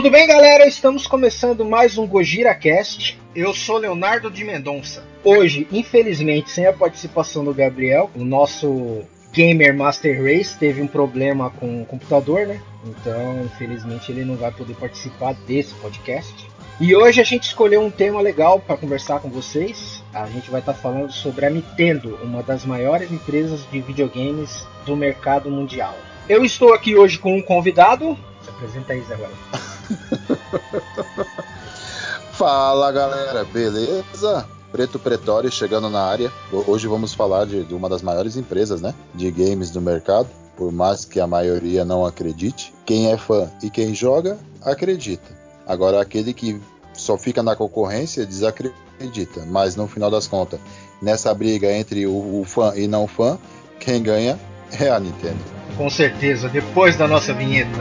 [0.00, 0.66] Tudo bem, galera?
[0.66, 3.20] Estamos começando mais um Gojira Cast.
[3.36, 5.04] Eu sou Leonardo de Mendonça.
[5.22, 11.50] Hoje, infelizmente, sem a participação do Gabriel, o nosso Gamer Master Race teve um problema
[11.50, 12.62] com o computador, né?
[12.86, 16.48] Então, infelizmente, ele não vai poder participar desse podcast.
[16.80, 20.02] E hoje a gente escolheu um tema legal para conversar com vocês.
[20.14, 24.66] A gente vai estar tá falando sobre a Nintendo, uma das maiores empresas de videogames
[24.86, 25.94] do mercado mundial.
[26.26, 28.16] Eu estou aqui hoje com um convidado.
[28.40, 29.18] Se apresenta aí, Zé.
[32.32, 34.46] Fala galera, beleza?
[34.72, 36.32] Preto Pretório chegando na área.
[36.52, 40.28] Hoje vamos falar de, de, uma das maiores empresas né, de games do mercado.
[40.56, 45.40] Por mais que a maioria não acredite, quem é fã e quem joga, acredita.
[45.66, 46.60] Agora, aquele que
[46.92, 49.44] só fica na concorrência, desacredita.
[49.46, 50.60] Mas no final das contas,
[51.00, 53.38] nessa briga entre o, o fã e não fã,
[53.78, 54.38] quem ganha
[54.78, 55.38] é a Nintendo.
[55.76, 57.80] Com certeza, depois da nossa vinheta.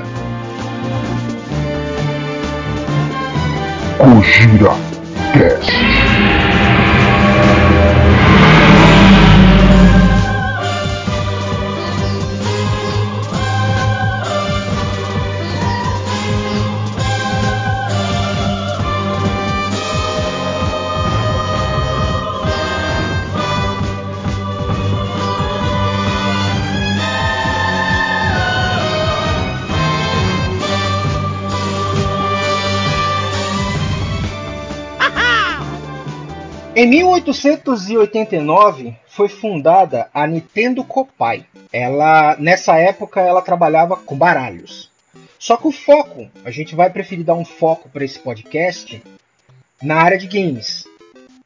[4.00, 4.72] Gojira
[5.34, 6.49] Cast.
[36.86, 41.46] 1889 foi fundada a Nintendo Copai.
[41.74, 44.90] Ela nessa época ela trabalhava com baralhos.
[45.38, 49.02] Só que o foco, a gente vai preferir dar um foco para esse podcast
[49.82, 50.86] na área de games,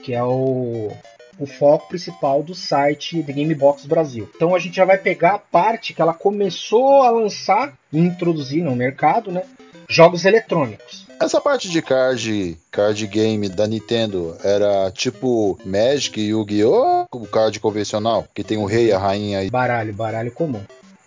[0.03, 0.91] que é o,
[1.39, 4.29] o foco principal do site The Gamebox Brasil.
[4.35, 8.63] Então a gente já vai pegar a parte que ela começou a lançar e introduzir
[8.63, 9.43] no mercado, né?
[9.87, 11.02] Jogos eletrônicos.
[11.19, 17.05] Essa parte de card, card game da Nintendo era tipo Magic e Yu-Gi-Oh!
[17.11, 19.49] O card convencional, que tem o rei e a rainha aí.
[19.49, 20.61] Baralho, baralho comum.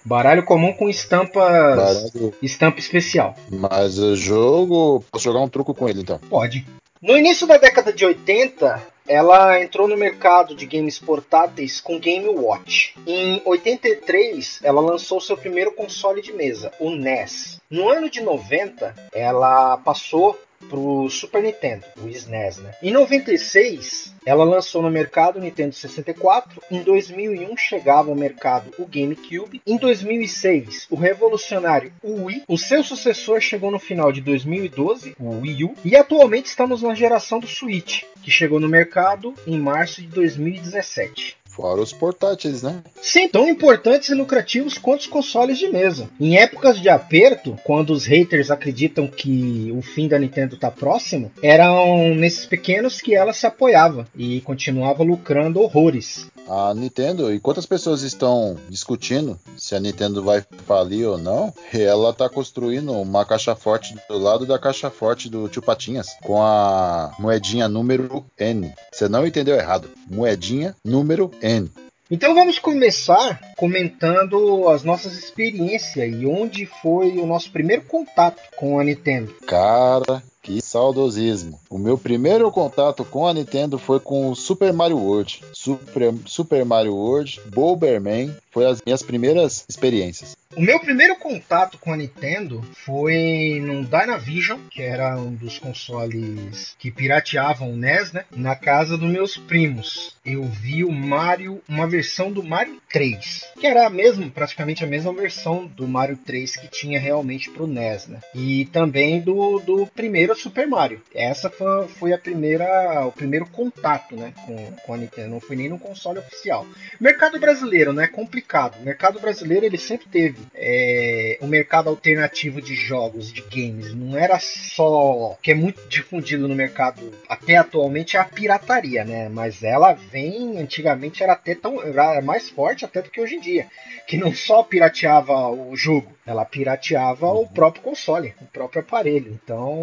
[0.04, 1.32] Baralho comum com estampas.
[1.76, 2.34] Baralho.
[2.40, 3.34] Estampa especial.
[3.50, 5.04] Mas o jogo.
[5.10, 6.18] Posso jogar um truco com ele então?
[6.30, 6.64] Pode.
[7.00, 12.28] No início da década de 80, ela entrou no mercado de games portáteis com Game
[12.28, 12.94] Watch.
[13.06, 17.60] Em 83, ela lançou seu primeiro console de mesa, o NES.
[17.70, 20.38] No ano de 90, ela passou
[20.68, 22.74] pro Super Nintendo, o SNES, né?
[22.82, 26.62] Em 96, ela lançou no mercado o Nintendo 64.
[26.70, 29.62] Em 2001 chegava ao mercado o GameCube.
[29.66, 32.44] Em 2006, o revolucionário Wii.
[32.48, 35.74] O seu sucessor chegou no final de 2012, o Wii U.
[35.84, 41.36] E atualmente estamos na geração do Switch, que chegou no mercado em março de 2017.
[41.56, 42.82] Fora os portáteis, né?
[43.00, 46.06] Sim, tão importantes e lucrativos quanto os consoles de mesa.
[46.20, 51.32] Em épocas de aperto, quando os haters acreditam que o fim da Nintendo tá próximo,
[51.42, 56.26] eram nesses pequenos que ela se apoiava e continuava lucrando horrores.
[56.48, 62.12] A Nintendo, e quantas pessoas estão discutindo se a Nintendo vai falir ou não, ela
[62.12, 67.12] tá construindo uma caixa forte do lado da caixa forte do Tio Patinhas, com a
[67.18, 68.72] moedinha número N.
[68.92, 69.88] Você não entendeu errado.
[70.08, 71.45] Moedinha número N.
[71.46, 71.70] N.
[72.08, 78.78] Então vamos começar comentando as nossas experiências e onde foi o nosso primeiro contato com
[78.78, 79.34] a Nintendo.
[79.44, 81.58] Cara, que saudosismo.
[81.68, 85.42] O meu primeiro contato com a Nintendo foi com o Super Mario World.
[85.52, 90.34] Super, Super Mario World, Bomberman, foi as minhas primeiras experiências.
[90.56, 96.74] O meu primeiro contato com a Nintendo foi num Dynavision, que era um dos consoles
[96.78, 98.24] que pirateavam o NES, né?
[98.34, 100.16] Na casa dos meus primos.
[100.24, 104.86] Eu vi o Mario, uma versão do Mario 3, que era a mesma, praticamente a
[104.86, 108.20] mesma versão do Mario 3 que tinha realmente pro NES, né?
[108.34, 111.02] E também do, do primeiro Super Mario.
[111.14, 115.28] Essa foi, foi a primeira, o primeiro contato, né, com, com a Nintendo.
[115.28, 116.66] Não foi nem no console oficial.
[116.98, 118.06] Mercado brasileiro, né?
[118.06, 118.45] Complicado.
[118.80, 123.92] O mercado brasileiro ele sempre teve é, o mercado alternativo de jogos, de games.
[123.92, 129.28] Não era só que é muito difundido no mercado até atualmente é a pirataria, né?
[129.28, 133.40] Mas ela vem antigamente era até tão era mais forte até do que hoje em
[133.40, 133.66] dia,
[134.06, 139.38] que não só pirateava o jogo, ela pirateava o próprio console, o próprio aparelho.
[139.42, 139.74] Então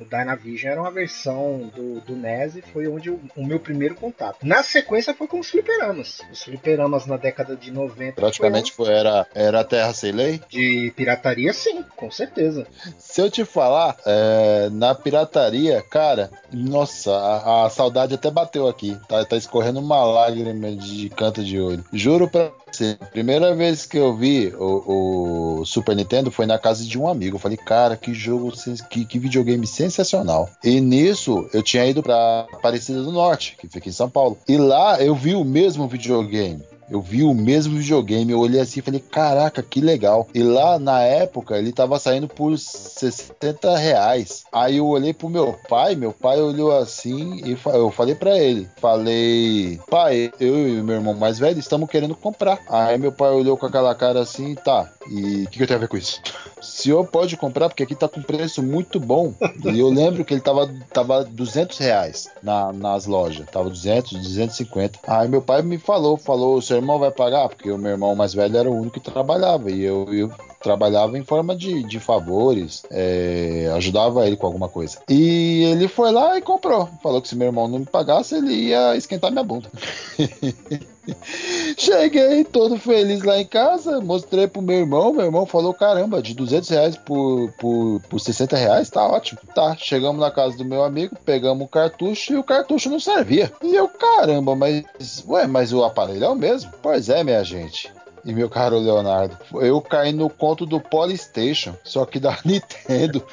[0.00, 3.94] o Dynavision era uma versão do, do NES e foi onde o, o meu primeiro
[3.94, 4.44] contato.
[4.44, 6.20] Na sequência foi com os fliperamas.
[6.32, 8.14] Os fliperamas na década de 90 lançamento.
[8.14, 10.40] Praticamente foi, era, era terra sem lei?
[10.48, 12.66] De pirataria, sim, com certeza.
[12.98, 18.96] Se eu te falar, é, na pirataria, cara, nossa, a, a, saudade até bateu aqui.
[19.08, 21.84] Tá, tá escorrendo uma lágrima de canto de olho.
[21.92, 26.84] Juro pra você, primeira vez que eu vi o, o Super Nintendo foi na casa
[26.84, 27.36] de um amigo.
[27.36, 28.52] Eu falei, cara, que jogo,
[28.90, 30.48] que, que videogame sensacional.
[30.62, 34.38] E nisso eu tinha ido pra Aparecida do Norte, que fica em São Paulo.
[34.48, 36.62] E lá eu vi o mesmo videogame.
[36.90, 40.26] Eu vi o mesmo videogame, eu olhei assim e falei, caraca, que legal.
[40.34, 44.44] E lá na época ele tava saindo por 60 reais.
[44.52, 48.68] Aí eu olhei pro meu pai, meu pai olhou assim e eu falei para ele,
[48.76, 52.58] falei, pai, eu e meu irmão mais velho estamos querendo comprar.
[52.68, 55.78] Aí meu pai olhou com aquela cara assim, tá, e o que, que eu tenho
[55.78, 56.20] a ver com isso?
[56.60, 59.32] Senhor pode comprar porque aqui tá com preço muito bom.
[59.64, 64.98] E eu lembro que ele tava, tava 200 reais na, nas lojas, tava 200, 250.
[65.06, 67.48] Aí meu pai me falou, falou, seu irmão vai pagar?
[67.48, 71.18] Porque o meu irmão mais velho era o único que trabalhava e eu, eu trabalhava
[71.18, 74.98] em forma de, de favores, é, ajudava ele com alguma coisa.
[75.08, 76.88] E ele foi lá e comprou.
[77.02, 79.70] Falou que se meu irmão não me pagasse, ele ia esquentar minha bunda.
[81.76, 85.12] Cheguei todo feliz lá em casa, mostrei pro meu irmão.
[85.12, 89.40] Meu irmão falou: caramba, de 200 reais por, por, por 60 reais, tá ótimo.
[89.54, 93.52] Tá, chegamos na casa do meu amigo, pegamos o cartucho e o cartucho não servia.
[93.62, 94.84] E eu, caramba, mas,
[95.26, 96.70] ué, mas o aparelho é o mesmo?
[96.82, 97.92] Pois é, minha gente.
[98.24, 103.24] E meu caro Leonardo, eu caí no conto do Polystation, só que da Nintendo.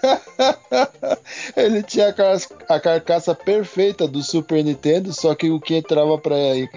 [1.56, 2.14] Ele tinha
[2.68, 6.36] a, carcaça perfeita do Super Nintendo, só que o que entrava para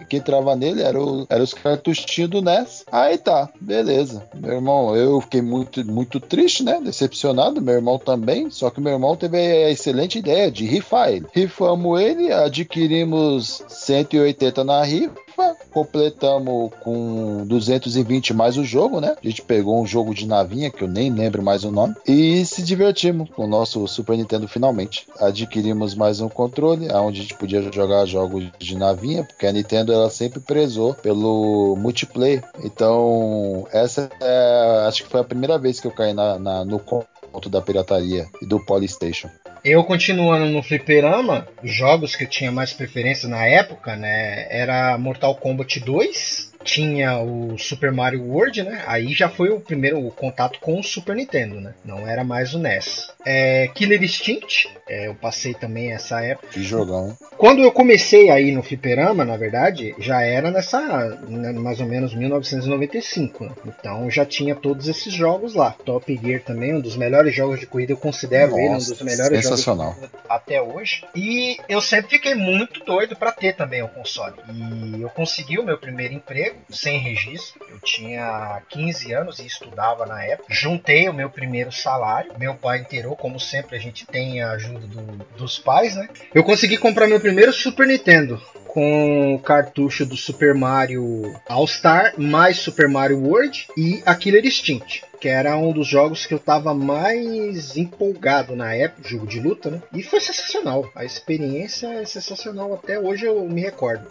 [0.09, 2.83] que entrava nele era, o, era os cartuchinhos do NES.
[2.91, 4.27] Aí tá, beleza.
[4.33, 6.79] Meu irmão, eu fiquei muito, muito triste, né?
[6.83, 7.61] Decepcionado.
[7.61, 8.49] Meu irmão também.
[8.49, 11.25] Só que meu irmão teve a excelente ideia de rifar ele.
[11.33, 15.22] Rifamos ele, adquirimos 180 na rifa
[15.71, 19.15] completamos com 220 mais o jogo, né?
[19.21, 22.45] A gente pegou um jogo de navinha, que eu nem lembro mais o nome, e
[22.45, 25.07] se divertimos com o nosso Super Nintendo finalmente.
[25.19, 29.91] Adquirimos mais um controle, onde a gente podia jogar jogos de navinha, porque a Nintendo
[29.91, 32.43] ela sempre prezou pelo multiplayer.
[32.63, 36.79] Então, essa é, acho que foi a primeira vez que eu caí na, na no
[36.79, 39.29] conto da pirataria e do Polystation.
[39.63, 44.97] Eu continuando no fliperama, os jogos que eu tinha mais preferência na época, né, era
[44.97, 48.83] Mortal Kombat 2, tinha o Super Mario World, né?
[48.87, 51.73] Aí já foi o primeiro o contato com o Super Nintendo, né?
[51.83, 53.11] Não era mais o NES.
[53.25, 56.47] É, Killer Instinct, é, eu passei também essa época.
[56.47, 57.15] Que jogão.
[57.37, 60.79] Quando eu comecei aí no fliperama, na verdade, já era nessa,
[61.27, 63.45] né, mais ou menos 1995.
[63.45, 63.51] Né?
[63.65, 65.75] Então já tinha todos esses jogos lá.
[65.85, 69.01] Top Gear também, um dos melhores jogos de corrida, eu considero Nossa, ele um dos
[69.01, 69.93] melhores sensacional.
[69.93, 71.03] jogos de corrida até hoje.
[71.15, 74.35] E eu sempre fiquei muito doido para ter também o console.
[74.51, 77.65] E eu consegui o meu primeiro emprego sem registro.
[77.69, 80.53] Eu tinha 15 anos e estudava na época.
[80.53, 82.33] Juntei o meu primeiro salário.
[82.37, 85.01] Meu pai inteirou, como sempre a gente tem a ajuda do,
[85.37, 86.07] dos pais, né?
[86.33, 92.13] Eu consegui comprar meu primeiro Super Nintendo com o cartucho do Super Mario All Star
[92.17, 96.39] mais Super Mario World e a Killer Instinct que era um dos jogos que eu
[96.39, 99.81] tava mais empolgado na época, jogo de luta, né?
[99.93, 100.91] E foi sensacional.
[100.93, 104.05] A experiência é sensacional até hoje eu me recordo.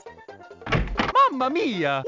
[1.32, 2.02] Mamma mia!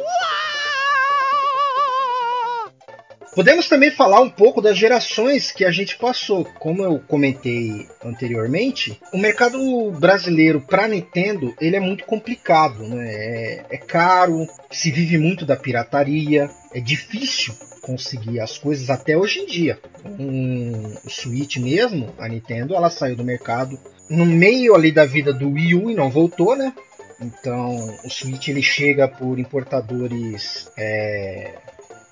[3.34, 6.44] Podemos também falar um pouco das gerações que a gente passou.
[6.44, 9.58] Como eu comentei anteriormente, o mercado
[9.92, 13.06] brasileiro para Nintendo ele é muito complicado, né?
[13.08, 19.40] É, é caro, se vive muito da pirataria, é difícil conseguir as coisas até hoje
[19.40, 19.80] em dia.
[20.04, 23.78] Um, o Switch mesmo, a Nintendo, ela saiu do mercado
[24.08, 26.74] no meio ali da vida do Wii U e não voltou, né?
[27.24, 31.54] Então o Switch ele chega por importadores é,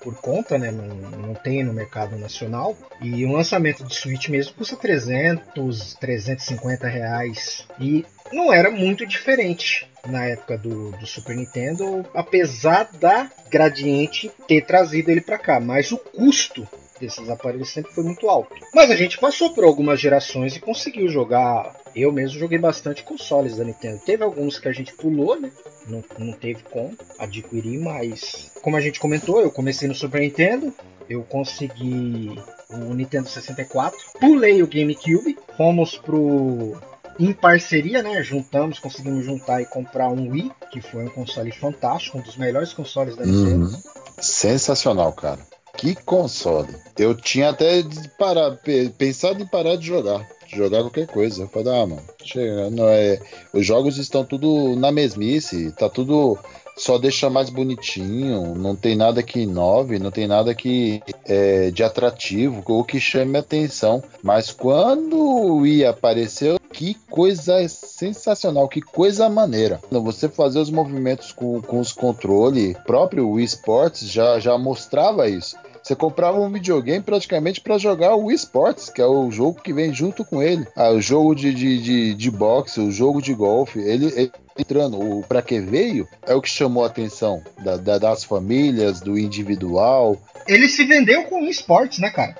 [0.03, 0.69] por conta, né?
[0.69, 2.75] Não, não tem no mercado nacional.
[3.01, 7.65] E um lançamento de Switch mesmo custa 300, 350 reais.
[7.79, 14.65] E não era muito diferente na época do, do, Super Nintendo, apesar da Gradiente ter
[14.65, 16.67] trazido ele para cá, mas o custo
[16.99, 18.53] desses aparelhos sempre foi muito alto.
[18.73, 21.82] Mas a gente passou por algumas gerações e conseguiu jogar.
[21.95, 24.01] Eu mesmo joguei bastante consoles da Nintendo.
[24.05, 25.51] Teve alguns que a gente pulou, né?
[25.87, 30.73] Não, não teve como adquirir, mas como a gente comentou, eu comecei no Super Nintendo,
[31.09, 32.31] eu consegui
[32.69, 36.75] o Nintendo 64, pulei o GameCube, fomos pro
[37.19, 38.23] em parceria, né?
[38.23, 42.73] Juntamos, conseguimos juntar e comprar um Wii, que foi um console fantástico, um dos melhores
[42.73, 43.65] consoles da Nintendo.
[43.65, 43.81] Uhum.
[44.19, 45.39] Sensacional, cara.
[45.83, 46.73] Que console.
[46.97, 47.83] Eu tinha até
[48.17, 48.57] parar,
[48.97, 50.25] pensado em parar de jogar.
[50.47, 51.43] De jogar qualquer coisa.
[51.43, 53.19] Eu falei, ah, mano, chega, não é.
[53.53, 56.39] Os jogos estão tudo na mesmice, tá tudo
[56.77, 61.83] só deixa mais bonitinho, não tem nada que inove, não tem nada que é, de
[61.83, 64.01] atrativo ou que chame atenção.
[64.23, 69.79] Mas quando Wii apareceu, que coisa sensacional, que coisa maneira.
[69.91, 75.55] Você fazer os movimentos com, com os controles, próprio Wii Sports já, já mostrava isso.
[75.83, 79.73] Você comprava um videogame praticamente para jogar o Wii Sports, que é o jogo que
[79.73, 80.65] vem junto com ele.
[80.77, 83.79] Ah, o jogo de, de, de, de boxe, o jogo de golfe.
[83.79, 87.97] Ele, ele entrando, o para que veio é o que chamou a atenção da, da,
[87.97, 90.17] das famílias, do individual.
[90.47, 92.37] Ele se vendeu com esportes, né, cara?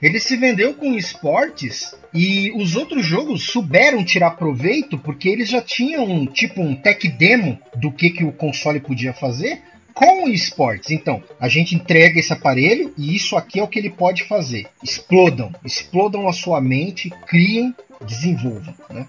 [0.00, 5.60] Ele se vendeu com esportes e os outros jogos souberam tirar proveito porque eles já
[5.60, 9.62] tinham tipo um tech demo do que, que o console podia fazer
[9.94, 10.90] com esportes.
[10.90, 14.66] Então, a gente entrega esse aparelho e isso aqui é o que ele pode fazer.
[14.82, 17.74] Explodam, explodam a sua mente, criem,
[18.04, 18.74] desenvolvam.
[18.90, 19.06] Né?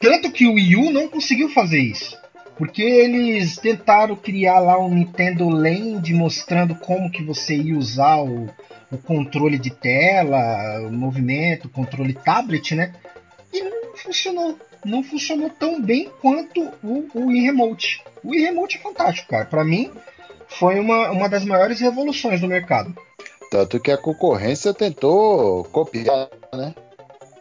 [0.00, 2.16] Tanto que o Wii U não conseguiu fazer isso.
[2.56, 8.48] Porque eles tentaram criar lá um Nintendo Land mostrando como que você ia usar o,
[8.90, 12.92] o controle de tela, o movimento, o controle tablet, né?
[13.52, 14.58] E não funcionou.
[14.84, 18.02] Não funcionou tão bem quanto o, Wii Remote.
[18.24, 19.44] O Wii Remote é fantástico, cara.
[19.44, 19.92] Para mim,
[20.48, 22.94] foi uma, uma das maiores revoluções do mercado.
[23.50, 26.74] Tanto que a concorrência tentou copiar, né?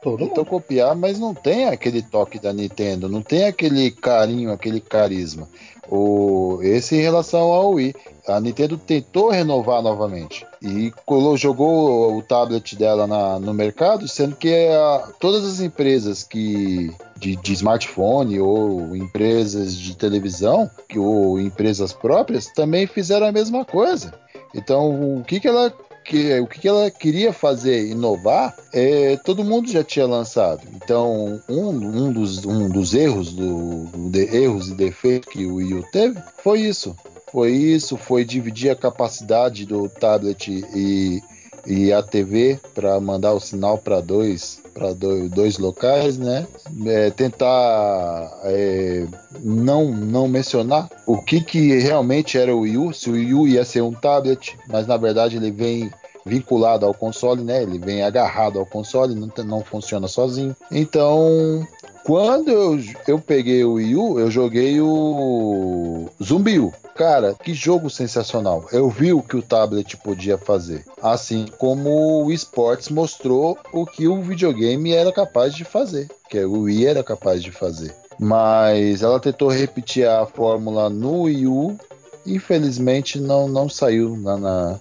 [0.02, 0.50] Todo tentou mundo.
[0.50, 5.48] copiar, mas não tem aquele toque da Nintendo, não tem aquele carinho, aquele carisma.
[5.90, 7.96] O, esse em relação ao Wii.
[8.28, 14.36] A Nintendo tentou renovar novamente e colou, jogou o tablet dela na, no mercado, sendo
[14.36, 21.40] que a, todas as empresas que de, de, smartphone ou empresas de televisão que, ou
[21.40, 24.14] empresas próprias também fizeram a mesma coisa.
[24.54, 25.74] Então, o que, que ela
[26.08, 30.62] que, o que ela queria fazer, inovar, é, todo mundo já tinha lançado.
[30.74, 35.74] Então, um, um, dos, um dos erros, do, de, erros e defeitos que o Wii
[35.74, 36.96] U teve foi isso.
[37.32, 41.22] Foi isso, foi dividir a capacidade do tablet e,
[41.66, 46.48] e a TV para mandar o sinal para dois para dois, dois, locais, né?
[46.86, 49.08] É, tentar é,
[49.40, 53.48] não não mencionar o que que realmente era o Wii U, se o Wii U
[53.48, 55.92] ia ser um tablet, mas na verdade ele vem
[56.28, 57.64] vinculado ao console, né?
[57.64, 60.56] Ele vem agarrado ao console, não, não funciona sozinho.
[60.72, 61.66] Então,
[62.08, 66.72] quando eu, eu peguei o Wii U, eu joguei o Zumbi U.
[66.96, 68.66] Cara, que jogo sensacional.
[68.72, 70.86] Eu vi o que o tablet podia fazer.
[71.02, 76.08] Assim como o esportes mostrou o que o videogame era capaz de fazer.
[76.30, 77.94] Que o Wii era capaz de fazer.
[78.18, 81.78] Mas ela tentou repetir a fórmula no Wii U.
[82.26, 84.80] Infelizmente não, não saiu na, na,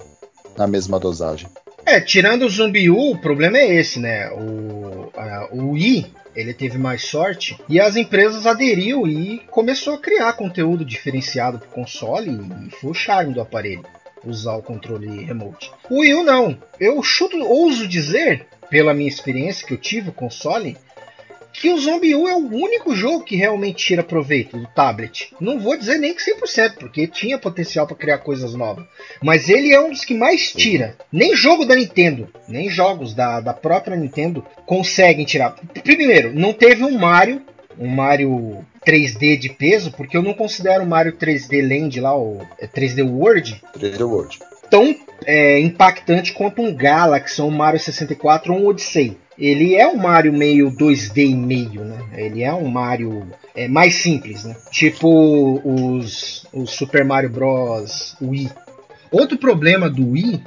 [0.57, 1.49] na mesma dosagem.
[1.87, 4.29] É, tirando o Zumbi U, o problema é esse, né?
[4.33, 9.99] O, a, o Wii ele teve mais sorte e as empresas aderiu e começou a
[9.99, 12.31] criar conteúdo diferenciado para o console
[12.67, 13.85] e foi o charme do aparelho
[14.25, 15.71] usar o controle remote.
[15.89, 16.59] O Wii U não.
[16.81, 20.77] Eu chuto, ouso dizer, pela minha experiência que eu tive o console,
[21.61, 25.33] que o Zombie U é o único jogo que realmente tira proveito do tablet.
[25.41, 28.85] Não vou dizer nem que 100%, porque tinha potencial para criar coisas novas.
[29.23, 30.97] Mas ele é um dos que mais tira.
[31.11, 35.57] Nem jogo da Nintendo, nem jogos da, da própria Nintendo conseguem tirar.
[35.83, 37.43] Primeiro, não teve um Mario,
[37.79, 42.41] um Mario 3D de peso, porque eu não considero o Mario 3D Land lá, o
[42.75, 43.63] 3D World.
[43.79, 44.39] 3D World.
[44.71, 44.95] Tão
[45.25, 50.33] é, impactante quanto um Galaxy, um Mario 64 ou um Odyssey ele é um Mario
[50.33, 51.99] meio 2D e meio, né?
[52.15, 54.57] Ele é um Mario é, mais simples, né?
[54.71, 58.17] Tipo os, os Super Mario Bros.
[58.21, 58.51] Wii.
[59.11, 60.43] Outro problema do Wii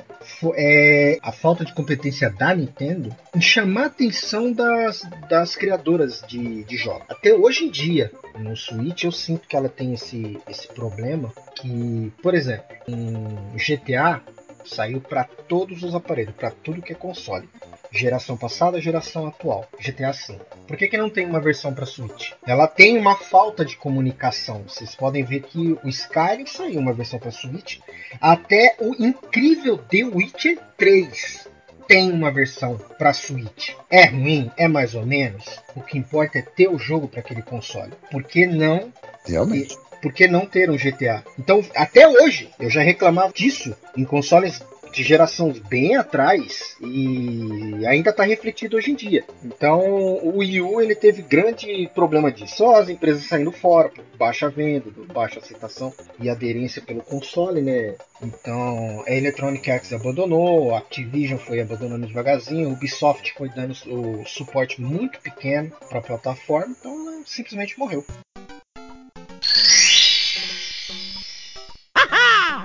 [0.56, 6.64] é a falta de competência da Nintendo em chamar a atenção das, das criadoras de,
[6.64, 7.04] de jogos.
[7.10, 12.12] Até hoje em dia, no Switch, eu sinto que ela tem esse, esse problema que,
[12.22, 14.22] por exemplo, em GTA
[14.66, 17.48] saiu para todos os aparelhos, para tudo que é console
[17.92, 20.40] geração passada, geração atual, GTA V.
[20.68, 22.32] Por que, que não tem uma versão para Switch?
[22.46, 24.64] Ela tem uma falta de comunicação.
[24.68, 27.80] Vocês podem ver que o Skyrim saiu uma versão para Switch,
[28.22, 31.50] até o incrível The Witcher 3
[31.90, 33.72] tem uma versão para Switch.
[33.90, 35.44] É ruim, é mais ou menos.
[35.76, 37.92] O que importa é ter o jogo para aquele console.
[38.12, 38.94] Por que não?
[39.26, 39.76] Realmente.
[40.00, 41.24] Por que não ter um GTA?
[41.38, 48.10] Então, até hoje, eu já reclamava disso em consoles de geração bem atrás e ainda
[48.10, 49.24] está refletido hoje em dia.
[49.44, 52.58] Então o Wii U ele teve grande problema disso.
[52.58, 57.96] Só as empresas saindo fora, por baixa venda, baixa aceitação e aderência pelo console, né?
[58.22, 64.26] Então a Electronic Arts abandonou, a Activision foi abandonando devagarzinho, o Ubisoft foi dando o
[64.26, 68.04] suporte muito pequeno para a plataforma, então simplesmente morreu.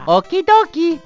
[0.07, 1.01] Okidoki.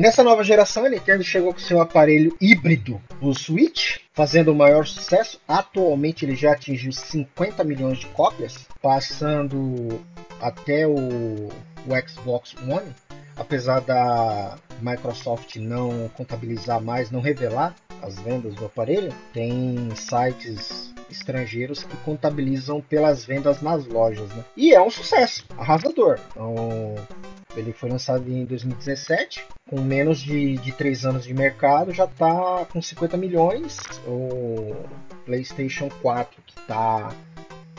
[0.00, 4.86] Nessa nova geração, a Nintendo chegou com seu aparelho híbrido, o Switch, fazendo o maior
[4.86, 5.38] sucesso.
[5.46, 10.00] Atualmente ele já atingiu 50 milhões de cópias, passando
[10.40, 12.94] até o, o Xbox One,
[13.36, 21.84] apesar da Microsoft não contabilizar mais, não revelar as vendas do aparelho, tem sites estrangeiros
[21.84, 24.30] que contabilizam pelas vendas nas lojas.
[24.30, 24.44] Né?
[24.56, 26.18] E é um sucesso, arrasador.
[26.30, 26.94] Então,
[27.56, 32.64] ele foi lançado em 2017, com menos de, de 3 anos de mercado, já está
[32.66, 33.78] com 50 milhões.
[34.06, 34.74] O
[35.24, 37.14] PlayStation 4, que está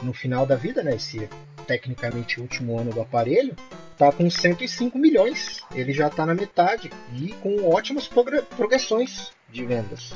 [0.01, 0.95] no final da vida, né?
[0.95, 1.29] Esse
[1.65, 3.55] tecnicamente último ano do aparelho,
[3.91, 5.61] está com 105 milhões.
[5.73, 10.13] Ele já está na metade e com ótimas progressões de vendas.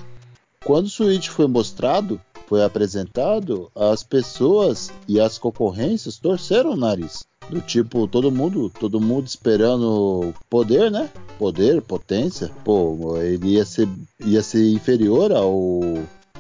[0.64, 7.24] Quando o Switch foi mostrado, foi apresentado, as pessoas e as concorrências torceram o nariz.
[7.50, 11.10] Do tipo, todo mundo, todo mundo esperando poder, né?
[11.38, 12.52] Poder, potência.
[12.64, 13.88] Pô, ele ia ser,
[14.26, 15.82] ia ser inferior ao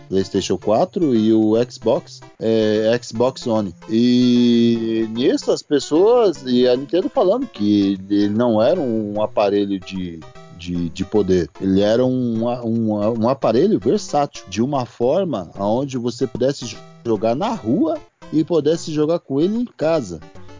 [0.09, 3.74] PlayStation 4 e o Xbox, é, Xbox One.
[3.89, 10.19] E nisso as pessoas e a Nintendo falando que ele não era um aparelho de
[10.57, 11.50] de, de poder.
[11.59, 17.53] Ele era um, um, um aparelho versátil, de uma forma onde você pudesse jogar na
[17.53, 17.97] rua
[18.31, 20.19] e pudesse jogar com ele em casa.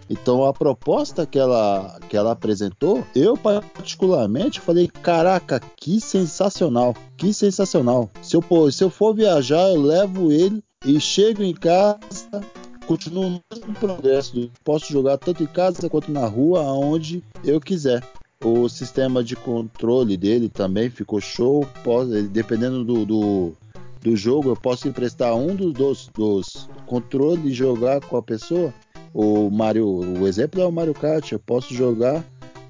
[0.10, 7.34] Então a proposta que ela, que ela apresentou, eu particularmente falei, caraca, que sensacional, que
[7.34, 8.10] sensacional.
[8.22, 12.42] Se eu, se eu for viajar, eu levo ele e chego em casa,
[12.86, 14.52] continuo no mesmo progresso.
[14.64, 18.04] Posso jogar tanto em casa quanto na rua, aonde eu quiser.
[18.44, 21.68] O sistema de controle dele também ficou show.
[22.32, 23.54] dependendo do, do,
[24.02, 28.72] do, jogo, eu posso emprestar um dos, dos, dos controles e jogar com a pessoa.
[29.18, 31.32] O Mario, o exemplo é o Mario Kart.
[31.32, 32.22] Eu posso jogar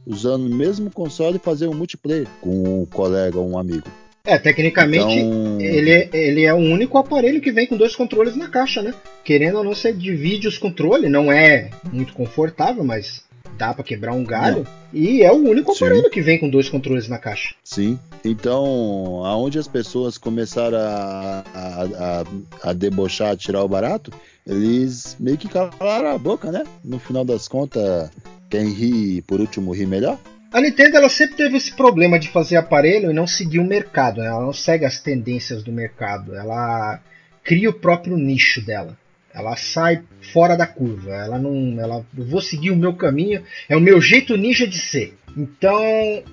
[0.06, 3.88] usando o mesmo console e fazer um multiplayer com um colega ou um amigo.
[4.24, 5.60] É, tecnicamente então...
[5.60, 8.94] ele, é, ele é o único aparelho que vem com dois controles na caixa, né?
[9.24, 13.24] Querendo ou não, você divide os controles, não é muito confortável, mas
[13.58, 14.64] dá para quebrar um galho.
[14.64, 14.66] Não.
[14.94, 16.10] E é o único aparelho Sim.
[16.10, 17.56] que vem com dois controles na caixa.
[17.64, 18.00] Sim.
[18.24, 24.12] Então, aonde as pessoas começaram a, a, a, a debochar, a tirar o barato,
[24.46, 26.64] eles meio que calaram a boca, né?
[26.84, 28.10] No final das contas,
[28.50, 30.18] quem ri por último ri melhor.
[30.52, 34.22] A Nintendo ela sempre teve esse problema de fazer aparelho e não seguir o mercado.
[34.22, 34.28] Né?
[34.28, 36.34] Ela não segue as tendências do mercado.
[36.34, 37.02] Ela
[37.44, 38.98] cria o próprio nicho dela.
[39.36, 40.02] Ela sai
[40.34, 41.12] fora da curva.
[41.12, 43.44] Ela não, ela, eu vou seguir o meu caminho.
[43.68, 45.14] É o meu jeito ninja de ser.
[45.36, 46.24] Então,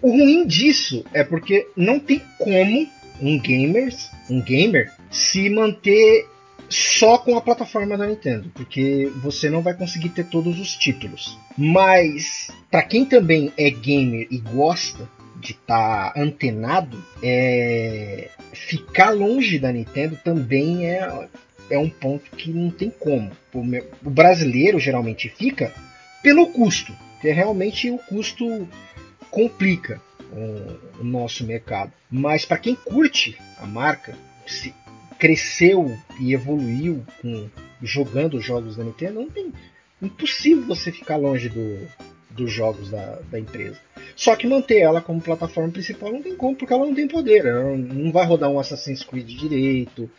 [0.00, 2.86] o ruim disso é porque não tem como
[3.20, 3.92] um gamer,
[4.30, 6.26] um gamer se manter
[6.68, 11.36] só com a plataforma da Nintendo, porque você não vai conseguir ter todos os títulos.
[11.58, 15.08] Mas para quem também é gamer e gosta
[15.40, 18.28] de estar tá antenado, é...
[18.52, 21.28] ficar longe da Nintendo também é
[21.70, 23.30] é um ponto que não tem como.
[23.54, 25.72] O brasileiro geralmente fica
[26.22, 28.68] pelo custo, que realmente o custo
[29.30, 30.00] complica
[30.32, 31.92] o, nosso mercado.
[32.10, 34.74] Mas para quem curte a marca, se
[35.18, 37.48] cresceu e evoluiu com,
[37.82, 39.52] jogando jogos da Nintendo, não tem
[40.00, 41.88] impossível você ficar longe do,
[42.30, 43.78] dos jogos da, da, empresa.
[44.16, 47.46] Só que manter ela como plataforma principal não tem como, porque ela não tem poder.
[47.46, 50.10] Ela não vai rodar um Assassin's Creed direito,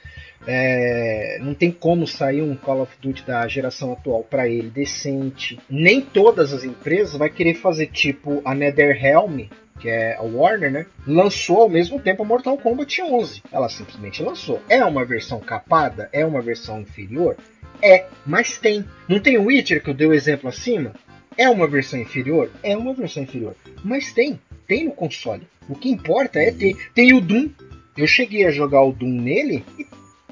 [0.48, 5.60] é, não tem como sair um Call of Duty da geração atual para ele decente.
[5.70, 9.48] Nem todas as empresas vai querer fazer tipo a NetherRealm,
[9.80, 10.86] que é a Warner, né?
[11.06, 13.44] Lançou ao mesmo tempo a Mortal Kombat 11.
[13.52, 14.62] Ela simplesmente lançou.
[14.68, 16.10] É uma versão capada?
[16.12, 17.38] É uma versão inferior?
[17.82, 18.86] É, mas tem.
[19.08, 20.94] Não tem o Witcher que eu dei o exemplo acima?
[21.38, 22.52] É uma versão inferior?
[22.62, 23.56] É uma versão inferior.
[23.84, 24.40] Mas tem.
[24.68, 25.48] Tem no console.
[25.68, 26.76] O que importa é ter.
[26.94, 27.50] Tem o Doom.
[27.98, 29.86] Eu cheguei a jogar o Doom nele e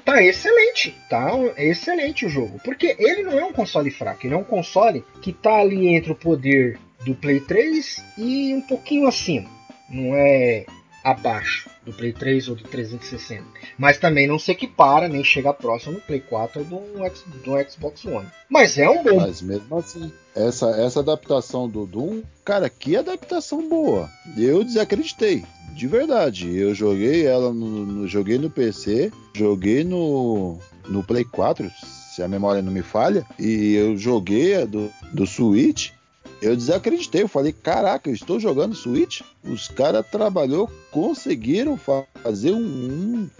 [0.04, 4.36] tá excelente, tá excelente o jogo, porque ele não é um console fraco, ele é
[4.36, 9.48] um console que tá ali entre o poder do Play 3 e um pouquinho acima,
[9.88, 10.64] não é
[11.02, 13.44] abaixo do Play 3 ou do 360,
[13.78, 16.80] mas também não se equipara nem chega próximo do Play 4 ou do,
[17.44, 18.26] do Xbox One.
[18.48, 19.16] Mas é um bom.
[19.16, 24.08] Mas mesmo assim, essa, essa adaptação do Doom, cara, que adaptação boa.
[24.36, 25.44] Eu desacreditei.
[25.74, 30.58] De verdade, eu joguei ela no, no, joguei no PC, joguei no,
[30.88, 31.70] no Play 4,
[32.14, 35.90] se a memória não me falha, e eu joguei a do, do Switch.
[36.42, 39.20] Eu desacreditei, eu falei, caraca, eu estou jogando Switch?
[39.44, 41.78] Os caras trabalhou, conseguiram
[42.22, 43.30] fazer um, um,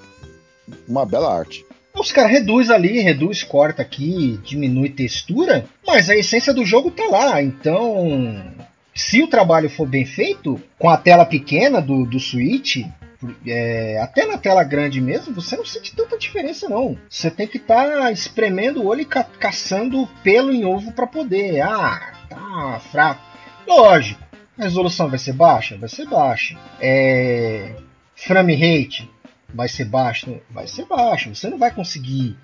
[0.87, 1.65] uma bela arte.
[1.95, 7.05] Os caras reduz ali, reduz, corta aqui, diminui textura, mas a essência do jogo tá
[7.05, 7.43] lá.
[7.43, 8.55] Então,
[8.95, 12.87] se o trabalho for bem feito, com a tela pequena do, do Switch,
[13.47, 16.97] é, até na tela grande mesmo, você não sente tanta diferença não.
[17.09, 21.07] Você tem que estar tá espremendo o olho e ca caçando pelo em ovo para
[21.07, 21.61] poder.
[21.61, 23.21] Ah, tá fraco.
[23.67, 24.23] Lógico,
[24.59, 25.77] a resolução vai ser baixa?
[25.77, 26.57] Vai ser baixa.
[26.81, 27.75] É,
[28.15, 29.11] frame rate
[29.53, 30.41] vai ser baixo?
[30.51, 31.35] Vai ser baixo.
[31.35, 32.37] Você não vai conseguir.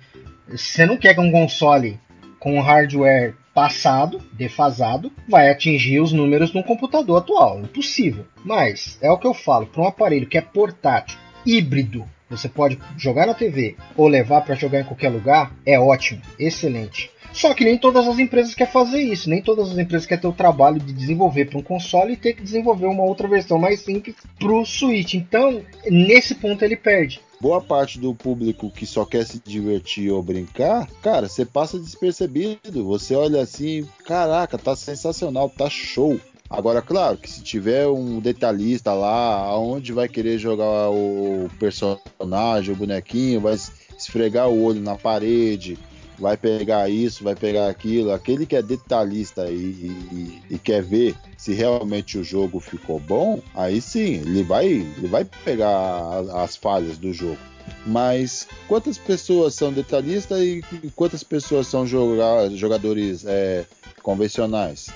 [0.47, 1.99] Você não quer que um console
[2.39, 7.59] com hardware passado, defasado, vai atingir os números de um computador atual.
[7.59, 8.25] Impossível.
[8.45, 12.77] Mas é o que eu falo, para um aparelho que é portátil, híbrido, você pode
[12.97, 17.09] jogar na TV ou levar para jogar em qualquer lugar, é ótimo, excelente.
[17.33, 20.27] Só que nem todas as empresas querem fazer isso, nem todas as empresas querem ter
[20.27, 23.81] o trabalho de desenvolver para um console e ter que desenvolver uma outra versão mais
[23.81, 25.13] simples para o Switch.
[25.13, 30.23] Então, nesse ponto ele perde boa parte do público que só quer se divertir ou
[30.23, 32.83] brincar, cara, você passa despercebido.
[32.85, 36.19] Você olha assim, caraca, tá sensacional, tá show.
[36.49, 42.77] Agora, claro que se tiver um detalhista lá, aonde vai querer jogar o personagem, o
[42.77, 43.55] bonequinho, vai
[43.97, 45.77] esfregar o olho na parede,
[46.19, 48.11] vai pegar isso, vai pegar aquilo.
[48.11, 53.41] Aquele que é detalhista e, e, e, quer ver se realmente o jogo ficou bom,
[53.53, 57.37] aí sim, ele vai, ele vai pegar as falhas do jogo.
[57.85, 60.63] Mas quantas pessoas são detalhistas e
[60.95, 63.65] quantas pessoas são joga jogadores é,
[64.01, 64.89] convencionais,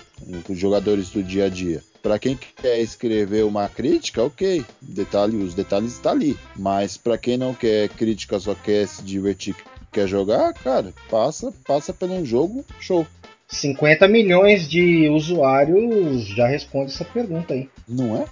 [0.50, 1.84] jogadores do dia a dia?
[2.02, 6.36] Para quem quer escrever uma crítica, ok, detalhe, os detalhes estão tá ali.
[6.56, 9.56] Mas para quem não quer crítica, só quer se divertir
[9.92, 13.06] quer jogar, cara, passa, passa pelo um jogo, show.
[13.48, 17.70] 50 milhões de usuários já responde essa pergunta aí.
[17.88, 18.26] Não é?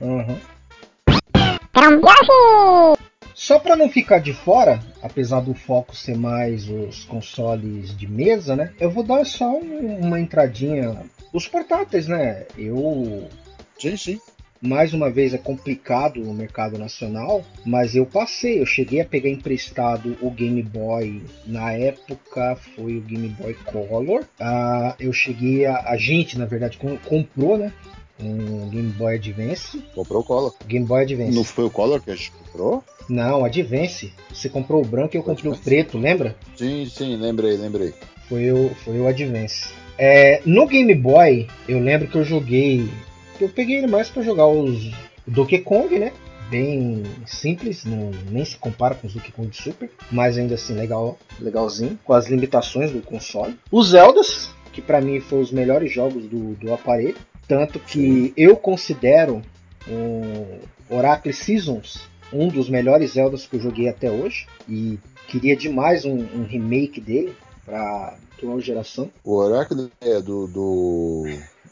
[0.00, 0.36] Uhum.
[3.34, 8.56] Só para não ficar de fora, apesar do foco ser mais os consoles de mesa,
[8.56, 8.72] né?
[8.80, 11.04] Eu vou dar só uma entradinha.
[11.32, 12.46] Os portáteis, né?
[12.56, 13.28] Eu.
[13.78, 14.20] Sim, sim
[14.64, 19.28] mais uma vez é complicado no mercado nacional, mas eu passei, eu cheguei a pegar
[19.28, 24.24] emprestado o Game Boy, na época foi o Game Boy Color.
[24.40, 27.72] Ah, eu cheguei a, a gente, na verdade, comprou, né?
[28.18, 29.82] Um Game Boy Advance.
[29.94, 30.54] Comprou o Color.
[30.66, 31.34] Game Boy Advance.
[31.34, 32.82] Não foi o Color que a gente comprou?
[33.08, 34.12] Não, Advance.
[34.32, 36.36] Você comprou o branco e eu comprei o preto, lembra?
[36.56, 37.92] Sim, sim, lembrei, lembrei.
[38.28, 39.68] Foi o, foi o Advance.
[39.98, 42.88] É, no Game Boy, eu lembro que eu joguei
[43.40, 44.92] eu peguei ele mais para jogar os
[45.26, 46.12] Donkey Kong, né?
[46.50, 51.18] Bem simples, não, nem se compara com os Donkey Kong Super, mas ainda assim legal,
[51.40, 53.58] legalzinho, com as limitações do console.
[53.70, 57.16] Os Zeldas, que para mim foram os melhores jogos do, do aparelho,
[57.48, 59.42] tanto que eu considero
[59.88, 62.00] o Oracle Seasons
[62.32, 67.00] um dos melhores Zeldas que eu joguei até hoje e queria demais um, um remake
[67.00, 69.10] dele para atual geração.
[69.22, 71.24] O Oracle é do, do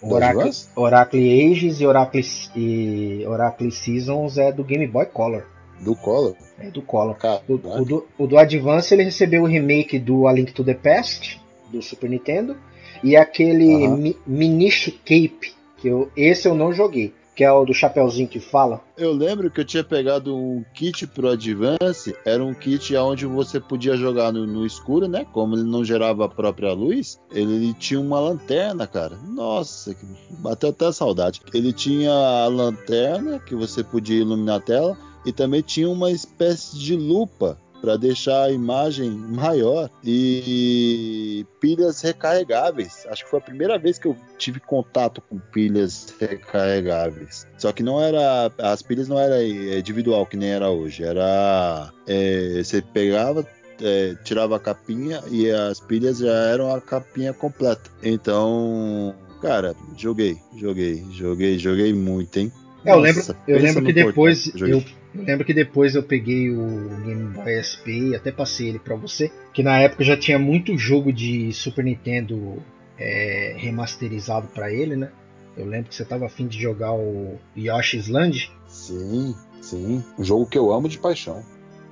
[0.03, 2.23] Oracle, Oracle Ages e Oracle,
[2.57, 5.45] e Oracle Seasons é do Game Boy Color.
[5.81, 6.37] Do Color?
[6.59, 7.17] É do Color.
[7.49, 10.75] O, o, do, o do Advance ele recebeu o remake do A Link to the
[10.75, 12.57] Past, do Super Nintendo,
[13.03, 14.17] e aquele uh -huh.
[14.27, 18.81] Minish Cape, que eu, esse eu não joguei que é o do Chapeuzinho que fala.
[18.97, 23.59] Eu lembro que eu tinha pegado um kit pro Advance, era um kit onde você
[23.59, 25.27] podia jogar no, no, escuro, né?
[25.33, 29.17] Como ele não gerava a própria luz, ele tinha uma lanterna, cara.
[29.17, 29.97] Nossa,
[30.31, 31.41] bateu até saudade.
[31.55, 36.79] Ele tinha a lanterna que você podia iluminar a tela e também tinha uma espécie
[36.79, 43.05] de lupa para deixar a imagem maior e pilhas recarregáveis.
[43.09, 47.45] Acho que foi a primeira vez que eu tive contato com pilhas recarregáveis.
[47.59, 51.03] Só que não era as pilhas não era individual que nem era hoje.
[51.03, 53.45] Era é, você pegava
[53.81, 57.91] é, tirava a capinha e as pilhas já eram a capinha completa.
[58.01, 62.53] Então, cara, joguei, joguei, joguei, joguei muito, hein?
[62.85, 64.83] É, eu lembro, eu lembro que depois eu,
[65.15, 68.97] eu lembro que depois eu peguei o Game Boy SP e até passei ele para
[68.97, 72.63] você, que na época já tinha muito jogo de Super Nintendo
[72.99, 75.11] é, remasterizado para ele, né?
[75.57, 78.51] Eu lembro que você tava afim de jogar o Yoshi's Land.
[78.67, 80.03] Sim, sim.
[80.19, 81.45] Um jogo que eu amo de paixão.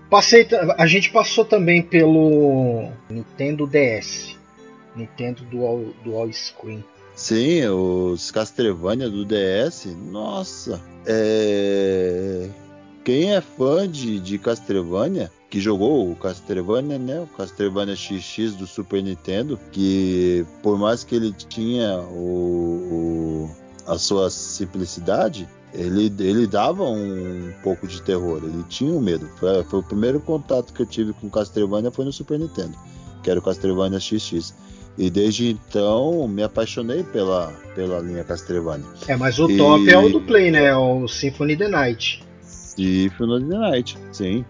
[0.09, 4.37] Passei, a gente passou também pelo Nintendo DS,
[4.97, 6.83] Nintendo Dual, Dual Screen.
[7.15, 12.49] Sim, os Castlevania do DS, nossa, é
[13.05, 17.21] quem é fã de, de Castlevania, que jogou o Castlevania, né?
[17.21, 23.51] O Castlevania XX do Super Nintendo, que por mais que ele tinha o, o
[23.87, 29.29] a sua simplicidade, ele, ele dava um pouco de terror, ele tinha um medo.
[29.37, 32.77] Foi, foi, o primeiro contato que eu tive com Castlevania foi no Super Nintendo,
[33.23, 34.55] que era o Castlevania XX.
[34.99, 38.87] E desde então me apaixonei pela, pela linha Castlevania.
[39.09, 40.77] É, mas o top é o do Play, né?
[40.77, 42.23] O Symphony the Night.
[42.81, 44.45] Of the Night, sim.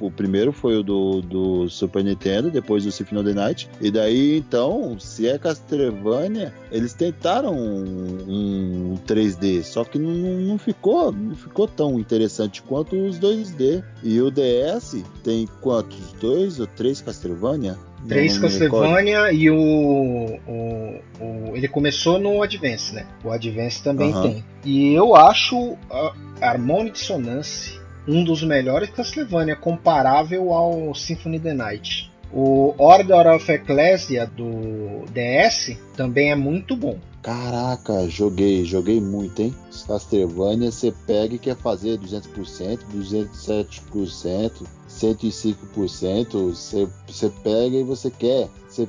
[0.00, 3.68] O primeiro foi o do, do Super Nintendo, depois o Symphony of the Night.
[3.80, 10.58] E daí, então, se é Castlevania, eles tentaram um, um 3D, só que não, não,
[10.58, 13.82] ficou, não ficou tão interessante quanto os 2D.
[14.02, 16.12] E o DS tem quantos?
[16.20, 17.76] Dois ou três Castlevania?
[18.06, 23.06] Três Castlevania e o, o, o, Ele começou no Advance, né?
[23.24, 24.44] O Advance também tem.
[24.64, 32.10] E eu acho a Harmony Dissonance um dos melhores Castlevania, comparável ao Symphony the Night.
[32.32, 36.98] O Order of Ecclesia do DS também é muito bom.
[37.22, 39.54] Caraca, joguei, joguei muito, hein?
[39.86, 44.62] Castlevania você pega e quer fazer 200%, 207%,
[44.96, 48.88] 105%, você, pega e você quer, você,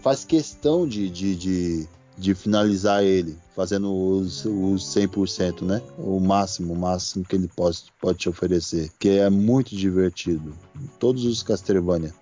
[0.00, 5.82] faz questão de, de, de, de finalizar ele, fazendo os, os 100%, né?
[5.98, 10.54] O máximo, o máximo que ele pode, pode te oferecer, que é muito divertido.
[10.98, 12.14] Todos os Castlevania.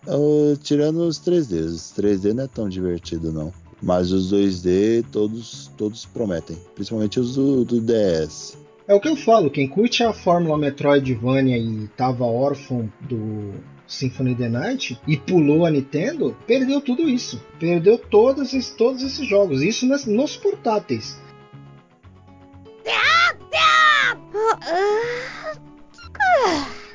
[0.63, 3.53] Tirando os 3D, os 3D não é tão divertido não.
[3.83, 8.57] Mas os 2D todos, todos prometem, principalmente os do, do DS.
[8.89, 14.33] É o que eu falo, quem curte a fórmula Metroidvania e tava órfão do Symphony
[14.33, 17.43] of the Night e pulou a Nintendo, perdeu tudo isso.
[17.59, 19.61] Perdeu todos, todos esses jogos.
[19.61, 21.19] Isso nas, nos portáteis.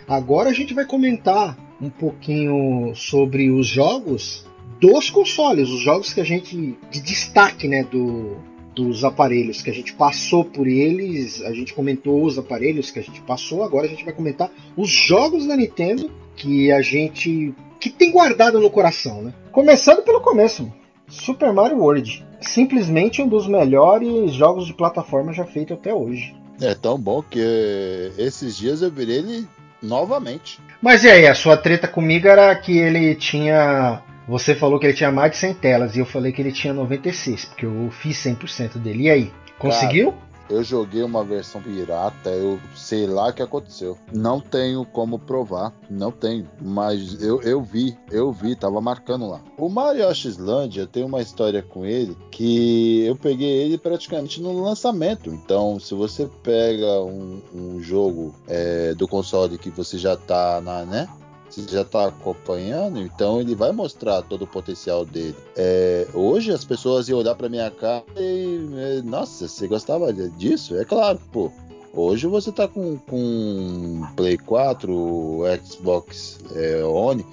[0.08, 4.46] Agora a gente vai comentar um pouquinho sobre os jogos
[4.80, 8.38] dos consoles, os jogos que a gente de destaque, né, do
[8.76, 13.04] dos aparelhos que a gente passou por eles, a gente comentou os aparelhos que a
[13.04, 17.90] gente passou, agora a gente vai comentar os jogos da Nintendo que a gente que
[17.90, 19.34] tem guardado no coração, né?
[19.52, 20.72] Começando pelo começo,
[21.08, 26.36] Super Mario World, simplesmente um dos melhores jogos de plataforma já feito até hoje.
[26.62, 29.48] É tão bom que esses dias eu virei ele
[29.82, 30.60] novamente.
[30.80, 34.94] Mas e aí, a sua treta comigo era que ele tinha você falou que ele
[34.94, 38.16] tinha mais de 100 telas e eu falei que ele tinha 96, porque eu fiz
[38.24, 39.04] 100% dele.
[39.04, 40.14] E aí, conseguiu?
[40.14, 43.98] Cara, eu joguei uma versão pirata, eu sei lá o que aconteceu.
[44.14, 46.48] Não tenho como provar, não tenho.
[46.62, 49.42] Mas eu, eu vi, eu vi, tava marcando lá.
[49.58, 50.06] O Mario
[50.40, 55.30] Land, eu tenho uma história com ele que eu peguei ele praticamente no lançamento.
[55.30, 60.86] Então, se você pega um, um jogo é, do console que você já tá na,
[60.86, 61.10] né?
[61.52, 65.36] Você já está acompanhando, então ele vai mostrar todo o potencial dele.
[65.56, 70.78] É, hoje as pessoas iam olhar para minha cara e, é, nossa, você gostava disso?
[70.78, 71.52] É claro, pô.
[71.94, 77.26] Hoje você está com, com Play 4, Xbox é, One,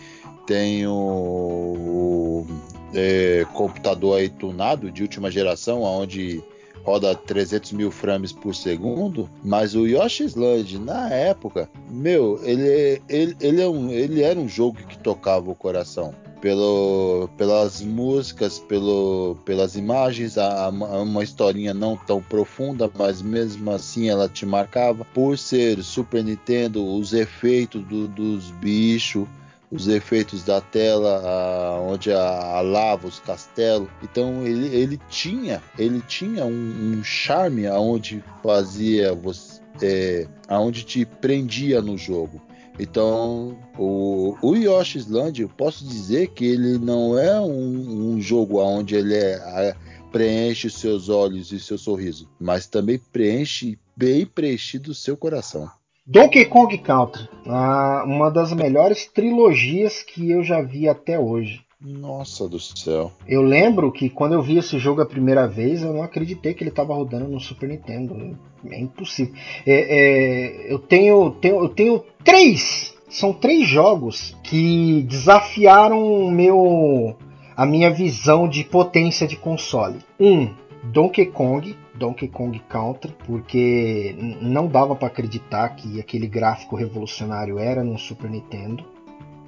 [0.47, 2.47] tem o, o
[2.93, 6.43] é, computador aí tunado de última geração, onde
[6.85, 13.37] roda 300 mil frames por segundo, mas o Yoshi's Land, na época, meu, ele, ele,
[13.41, 16.15] ele, é um, ele era um jogo que tocava o coração.
[16.41, 23.73] Pelo, pelas músicas, pelo, pelas imagens, a, a, uma historinha não tão profunda, mas mesmo
[23.73, 25.05] assim ela te marcava.
[25.13, 29.27] Por ser Super Nintendo, os efeitos do, dos bichos,
[29.71, 33.89] os efeitos da tela, a, onde a, a, lava, os castelos.
[34.03, 41.05] Então ele, ele tinha, ele tinha um, um charme aonde fazia você, é, aonde te
[41.05, 42.41] prendia no jogo.
[42.81, 48.61] Então, o, o Yoshi's Land, eu posso dizer que ele não é um, um jogo
[48.63, 49.77] onde ele é, a,
[50.13, 55.69] preenche seus olhos e seu sorriso, mas também preenche bem preenchido o seu coração.
[56.11, 61.61] Donkey Kong Country, uma das melhores trilogias que eu já vi até hoje.
[61.79, 63.13] Nossa do céu.
[63.29, 66.63] Eu lembro que quando eu vi esse jogo a primeira vez, eu não acreditei que
[66.63, 68.39] ele estava rodando no Super Nintendo.
[68.71, 69.35] É impossível.
[69.67, 72.95] É, é, eu, tenho, tenho, eu tenho três.
[73.11, 77.17] São três jogos que desafiaram meu,
[77.55, 79.99] a minha visão de potência de console.
[80.19, 80.49] Um,
[80.85, 87.83] Donkey Kong, Donkey Kong Country, porque não dava para acreditar que aquele gráfico revolucionário era
[87.83, 88.85] no Super Nintendo.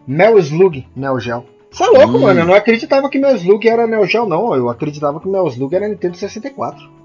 [0.07, 1.45] Mel Slug, Neo Geo.
[1.71, 2.23] Você é louco, hum.
[2.23, 2.41] mano.
[2.41, 4.55] Eu não acreditava que Mel Slug era Neo Geo, não.
[4.55, 7.00] Eu acreditava que Mel Slug era Nintendo 64.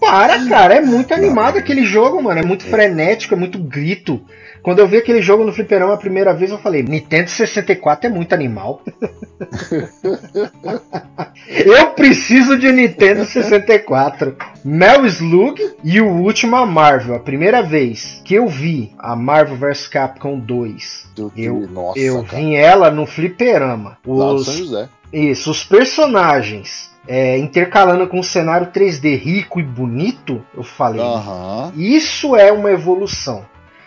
[0.00, 0.74] Para, cara.
[0.74, 2.40] É muito animado aquele jogo, mano.
[2.40, 4.20] É muito frenético, é muito grito.
[4.62, 8.10] Quando eu vi aquele jogo no fliperama a primeira vez, eu falei: Nintendo 64 é
[8.10, 8.80] muito animal.
[11.48, 14.36] eu preciso de Nintendo 64.
[14.64, 17.16] Mel Slug e o último a Marvel.
[17.16, 22.54] A primeira vez que eu vi a Marvel vs Capcom 2, eu, Nossa, eu vi
[22.54, 23.98] ela no fliperama.
[24.06, 30.44] Os, São José Isso, os personagens é, intercalando com um cenário 3D rico e bonito,
[30.54, 31.00] eu falei.
[31.00, 31.72] Aham.
[31.76, 33.44] Isso é uma evolução.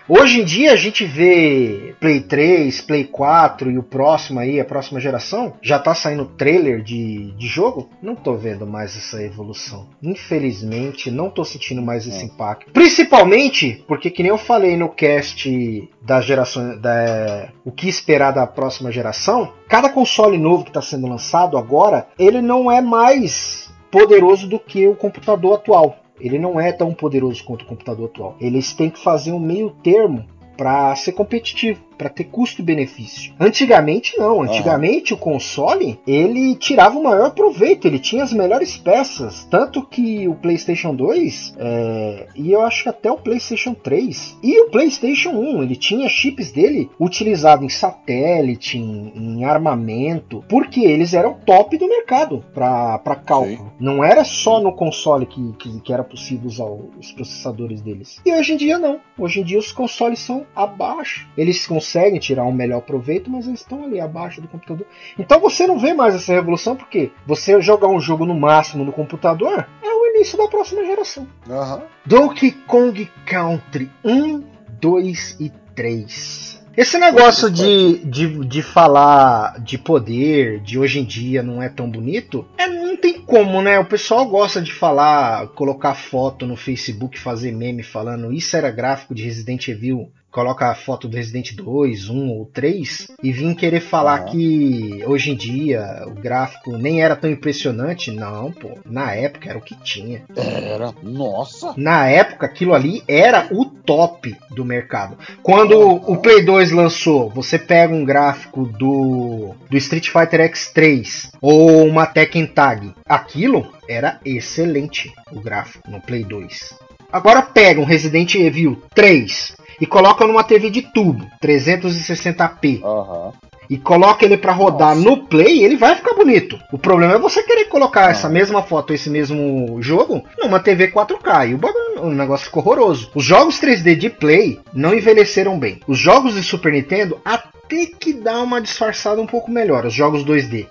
[0.07, 4.65] Hoje em dia a gente vê Play 3, Play 4 e o próximo aí, a
[4.65, 7.89] próxima geração, já tá saindo trailer de, de jogo.
[8.03, 9.87] Não tô vendo mais essa evolução.
[10.03, 12.25] Infelizmente, não tô sentindo mais esse É.
[12.25, 12.71] impacto.
[12.71, 16.79] Principalmente porque, que nem eu falei no cast da geração.
[16.79, 22.07] Da, o que esperar da próxima geração, cada console novo que está sendo lançado agora,
[22.19, 25.97] ele não é mais poderoso do que o computador atual.
[26.19, 28.35] Ele não é tão poderoso quanto o computador atual.
[28.39, 30.25] Eles têm que fazer um meio termo
[30.57, 33.33] para ser competitivo, para ter custo-benefício.
[33.39, 39.47] Antigamente não, antigamente o console ele tirava o maior proveito, ele tinha as melhores peças,
[39.49, 44.61] tanto que o PlayStation 2 é, e eu acho que até o PlayStation 3 e
[44.61, 51.13] o PlayStation 1 ele tinha chips dele utilizado em satélite, em, em armamento, porque eles
[51.13, 53.73] eram top do mercado para cálculo.
[53.79, 58.19] Não era só no console que, que, que era possível usar os processadores deles.
[58.25, 58.99] E hoje em dia não.
[59.17, 61.27] Hoje em dia os consoles são abaixo.
[61.37, 64.87] Eles conseguem tirar um melhor proveito, mas eles estão ali abaixo do computador.
[65.19, 68.91] Então você não vê mais essa revolução porque você jogar um jogo no máximo no
[68.91, 71.27] computador é o início da próxima geração.
[71.47, 71.83] Aham.
[72.05, 74.43] Donkey Kong Country 1,
[74.81, 76.65] 2 e 3.
[76.75, 81.89] Esse negócio de, de, de falar de poder, de hoje em dia não é tão
[81.89, 83.79] bonito, é, não tem como, né?
[83.79, 89.15] O pessoal gosta de falar, colocar foto no Facebook, fazer meme falando isso era gráfico
[89.15, 93.79] de Resident Evil coloca a foto do Resident 2, 1 ou 3 e vim querer
[93.79, 94.31] falar Aham.
[94.31, 98.11] que hoje em dia o gráfico nem era tão impressionante.
[98.11, 98.77] Não, pô.
[98.85, 100.23] Na época era o que tinha.
[100.35, 100.93] Era.
[101.01, 101.73] Nossa.
[101.77, 105.17] Na época aquilo ali era o top do mercado.
[105.41, 106.01] Quando Aham.
[106.05, 112.05] o Play 2 lançou, você pega um gráfico do, do Street Fighter X3 ou uma
[112.05, 116.73] Tekken Tag, aquilo era excelente o gráfico no Play 2.
[117.09, 123.31] Agora pega um Resident Evil 3 e coloca numa TV de tubo 360p Aham.
[123.69, 125.09] e coloca ele pra rodar Nossa.
[125.09, 126.57] no Play, ele vai ficar bonito.
[126.71, 128.11] O problema é você querer colocar Ah.
[128.11, 131.47] essa mesma foto, esse mesmo jogo, numa TV 4K.
[131.49, 133.09] E o, bagulho- o negócio ficou horroroso.
[133.15, 135.79] Os jogos 3D de Play não envelheceram bem.
[135.87, 139.85] Os jogos de Super Nintendo até que dá uma disfarçada um pouco melhor.
[139.85, 140.67] Os jogos 2D.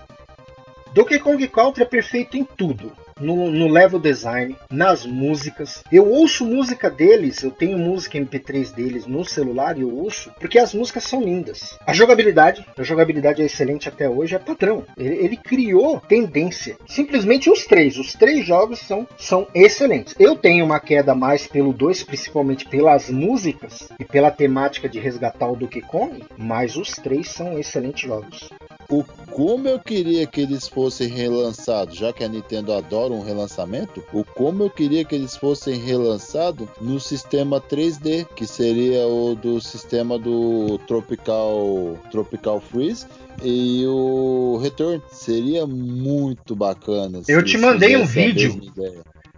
[0.94, 2.92] Donkey Kong Country é perfeito em tudo.
[3.20, 5.82] No, no level design, nas músicas.
[5.90, 10.58] Eu ouço música deles, eu tenho música MP3 deles no celular e eu ouço, porque
[10.58, 11.78] as músicas são lindas.
[11.86, 14.84] A jogabilidade, a jogabilidade é excelente até hoje, é padrão.
[14.96, 16.76] Ele, ele criou tendência.
[16.86, 20.14] Simplesmente os três, os três jogos são, são excelentes.
[20.18, 25.48] Eu tenho uma queda mais pelo 2, principalmente pelas músicas e pela temática de resgatar
[25.48, 28.50] o Donkey Kong, mas os três são excelentes jogos.
[28.88, 34.02] O, como eu queria que eles fossem relançados, já que a Nintendo adora um relançamento,
[34.12, 39.60] o como eu queria que eles fossem relançados no sistema 3D, que seria o do
[39.60, 43.06] sistema do Tropical Tropical Freeze
[43.42, 45.02] e o Return.
[45.10, 47.22] Seria muito bacana.
[47.26, 48.60] Eu te mandei um vídeo.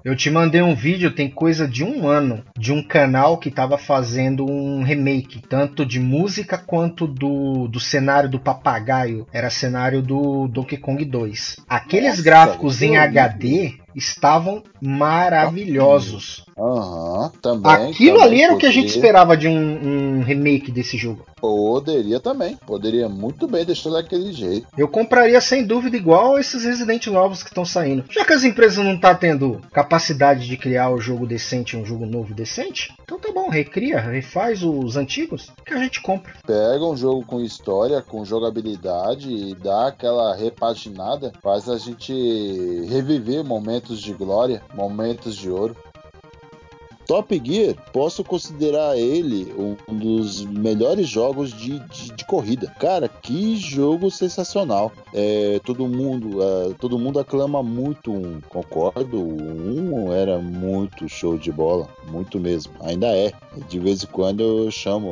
[0.06, 3.76] Eu te mandei um vídeo, tem coisa de um ano, de um canal que estava
[3.76, 9.26] fazendo um remake, tanto de música quanto do, do cenário do papagaio.
[9.32, 11.56] Era cenário do Donkey Kong 2.
[11.68, 16.44] Aqueles Nossa, gráficos em HD estavam maravilhosos.
[16.58, 17.72] Aham, também.
[17.72, 21.24] Aquilo também ali era o que a gente esperava de um, um remake desse jogo.
[21.40, 22.56] Poderia também.
[22.66, 24.66] Poderia muito bem deixar daquele jeito.
[24.76, 28.04] Eu compraria sem dúvida igual esses Resident novos que estão saindo.
[28.10, 32.04] Já que as empresas não estão tendo capacidade de criar o jogo decente, um jogo
[32.06, 36.32] novo decente, então tá bom, recria, refaz os antigos que a gente compra.
[36.46, 42.12] Pega um jogo com história, com jogabilidade e dá aquela repaginada, faz a gente
[42.88, 45.76] reviver momentos de glória, momentos de ouro.
[47.06, 52.68] Top Gear, posso considerar ele um dos melhores jogos de, de, de corrida.
[52.80, 54.90] Cara, que jogo sensacional.
[55.14, 59.18] É, todo mundo é, todo mundo aclama muito um, concordo.
[59.20, 62.72] Um era muito show de bola, muito mesmo.
[62.80, 63.32] Ainda é.
[63.68, 65.08] De vez em quando eu chamo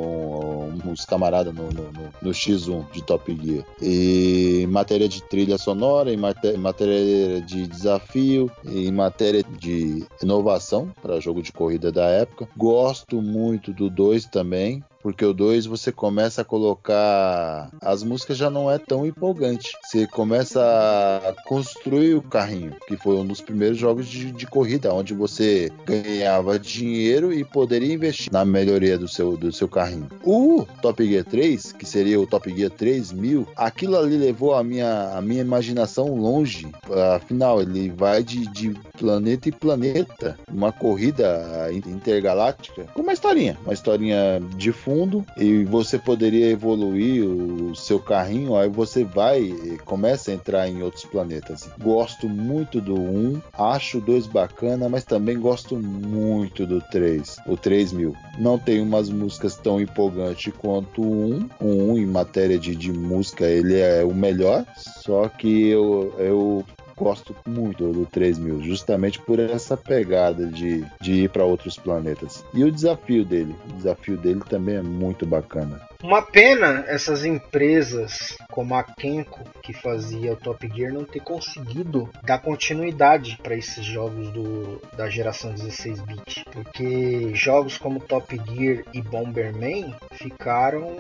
[0.85, 3.65] um- uns camaradas no, no, no- no X1 de Top Gear.
[3.81, 10.05] E em matéria de trilha sonora, em maté- em matéria de desafio, em matéria de
[10.23, 12.49] inovação para jogo de corrida da época.
[12.57, 14.83] Gosto muito do 2 também.
[15.05, 17.71] Porque o 2 você começa a colocar.
[17.83, 19.71] As músicas já não é tão empolgante.
[19.85, 24.95] Você começa a construir o carrinho, que foi um dos primeiros jogos de, de corrida,
[24.95, 30.09] onde você ganhava dinheiro e poderia investir na melhoria do seu, do seu carrinho.
[30.25, 35.11] O Top Gear 3, que seria o Top Gear 3000, aquilo ali levou a minha,
[35.19, 36.67] a minha imaginação longe.
[37.15, 43.75] Afinal, ele vai de, de planeta em planeta, uma corrida intergaláctica, com uma historinha, uma
[43.75, 44.94] historinha de fundo,
[45.37, 50.83] e você poderia evoluir o seu carrinho, aí você vai e começa a entrar em
[50.83, 51.69] outros planetas.
[51.81, 57.57] Gosto muito do 1, acho o 2 bacana, mas também gosto muito do 3, o
[57.57, 58.15] 3000.
[58.39, 61.49] Não tem umas músicas tão empolgantes quanto o 1.
[61.61, 66.65] O 1 em matéria de, de música ele é o melhor, só que eu, eu
[66.97, 72.45] gosto muito do 3000, justamente por essa pegada de, de ir para outros planetas.
[72.53, 75.81] E o desafio dele, o desafio dele também é muito bacana.
[76.03, 82.11] Uma pena essas empresas como a Kenko, que fazia o Top Gear, não ter conseguido
[82.23, 86.45] dar continuidade para esses jogos do, da geração 16-bit.
[86.53, 90.95] Porque jogos como Top Gear e Bomberman ficaram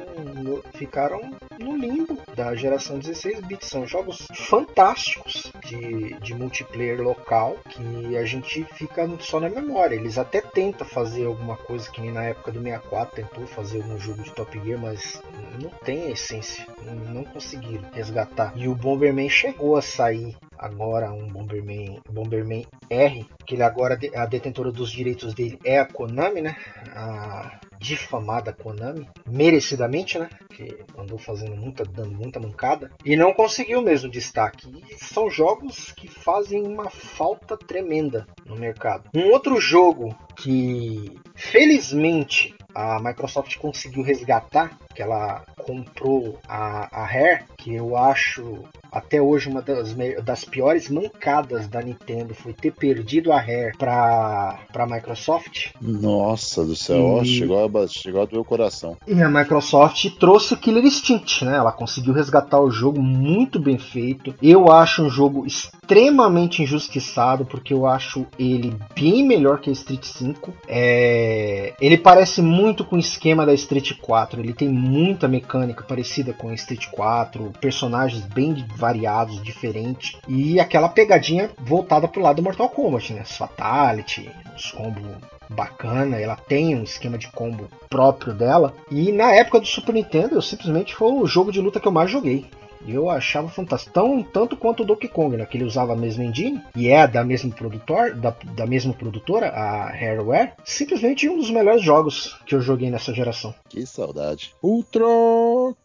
[0.72, 1.20] ficaram
[1.58, 3.64] no limbo da geração 16-bit.
[3.66, 9.94] São jogos fantásticos de, de multiplayer local que a gente fica só na memória.
[9.94, 13.98] Eles até tentam fazer alguma coisa que nem na época do 64 tentou fazer algum
[13.98, 15.22] jogo de Top Gear, mas mas
[15.62, 16.66] não tem a essência,
[17.12, 18.52] não conseguiram resgatar.
[18.56, 24.26] E o Bomberman chegou a sair agora um Bomberman, Bomberman R, que ele agora a
[24.26, 26.56] detentora dos direitos dele é a Konami, né?
[26.94, 30.28] A difamada Konami, merecidamente, né?
[30.50, 34.70] Que andou fazendo muita, dando muita mancada e não conseguiu mesmo destaque.
[34.90, 39.10] E são jogos que fazem uma falta tremenda no mercado.
[39.14, 47.44] Um outro jogo que felizmente a Microsoft conseguiu resgatar, que ela comprou a, a Rare,
[47.56, 48.64] que eu acho
[48.94, 54.58] até hoje uma das, das piores mancadas da Nintendo foi ter perdido a Rare para
[54.72, 55.70] a Microsoft.
[55.82, 57.26] Nossa do céu, e...
[57.26, 58.96] chegou, a, chegou a doer coração.
[59.06, 61.56] E a Microsoft trouxe o Killer Instinct, né?
[61.56, 64.32] Ela conseguiu resgatar o jogo muito bem feito.
[64.40, 70.04] Eu acho um jogo extremamente injustiçado, porque eu acho ele bem melhor que a Street
[70.04, 70.52] 5.
[70.68, 71.74] É...
[71.80, 76.48] Ele parece muito com o esquema da Street 4, ele tem muita mecânica parecida com
[76.48, 78.54] a Street 4, personagens bem
[78.84, 83.20] variados, diferentes, e aquela pegadinha voltada pro lado do Mortal Kombat, né?
[83.20, 85.02] As Fatality, os combos
[85.48, 88.74] bacana, ela tem um esquema de combo próprio dela.
[88.90, 91.92] E na época do Super Nintendo, eu simplesmente foi o jogo de luta que eu
[91.92, 92.44] mais joguei.
[92.86, 93.94] Eu achava fantástico.
[93.94, 95.46] Tão, tanto quanto o Donkey Kong, né?
[95.46, 99.48] Que ele usava a mesma engine e é da mesma produtor, da, da mesma produtora,
[99.48, 100.52] a Hareware.
[100.64, 103.54] Simplesmente um dos melhores jogos que eu joguei nessa geração.
[103.70, 104.52] Que saudade.
[104.62, 105.06] Ultra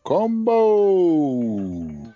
[0.03, 2.08] Combo!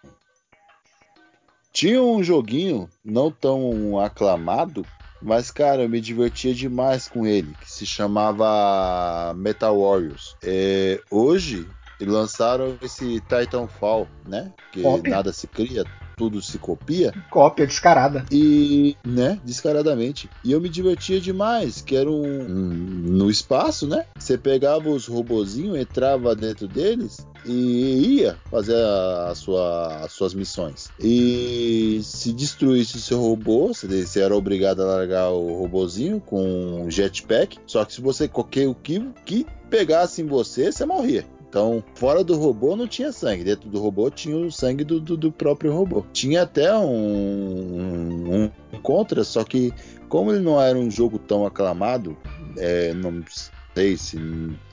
[1.74, 4.88] Tinha um joguinho não tão aclamado,
[5.20, 10.36] mas cara, eu me divertia demais com ele, que se chamava Metal Warriors.
[10.44, 14.52] É, hoje lançaram esse Titanfall, né?
[14.72, 15.86] Que nada se cria,
[16.18, 17.14] tudo se copia.
[17.30, 18.26] Cópia descarada.
[18.32, 20.30] E, né, descaradamente.
[20.44, 22.74] E eu me divertia demais, que era um, um
[23.14, 24.06] no espaço, né?
[24.18, 30.90] Você pegava os robozinhos, entrava dentro deles e ia fazer a, sua, as suas missões.
[31.00, 36.84] E se destruísse o seu robô, você, você era obrigado a largar o robozinho com
[36.84, 37.58] um jetpack.
[37.66, 41.26] Só que se você qualquer o que, que pegasse em você, você morria.
[41.54, 43.44] Então, fora do robô não tinha sangue.
[43.44, 46.04] Dentro do robô tinha o sangue do, do, do próprio robô.
[46.12, 49.72] Tinha até um, um, um, contra, só que
[50.10, 52.18] como ele não era um jogo tão aclamado,
[52.58, 53.24] é, não
[53.76, 54.18] sei se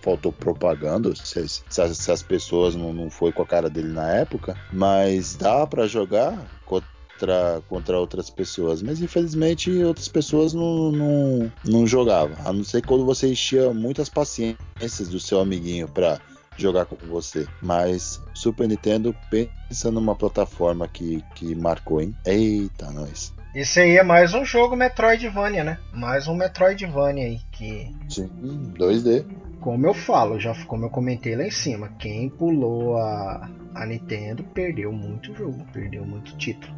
[0.01, 3.93] faltou propaganda, se, se, as, se as, pessoas não, não foi com a cara dele
[3.93, 8.81] na época, mas dá para jogar contra, contra outras pessoas.
[8.81, 12.39] Mas infelizmente outras pessoas não, não, não jogavam.
[12.43, 16.19] A não ser quando você enchia muitas paciências do seu amiguinho para
[16.61, 17.47] jogar com você.
[17.63, 22.15] Mas Super Nintendo pensa numa plataforma que, que marcou, hein?
[22.25, 23.33] Eita, nós.
[23.55, 25.79] Isso aí é mais um jogo Metroidvania, né?
[25.93, 27.93] Mais um Metroidvania aí que.
[28.09, 28.31] Sim,
[28.79, 29.25] 2D.
[29.61, 34.45] Como eu falo, já como eu comentei lá em cima, quem pulou a, a Nintendo
[34.45, 36.73] perdeu muito jogo, perdeu muito título.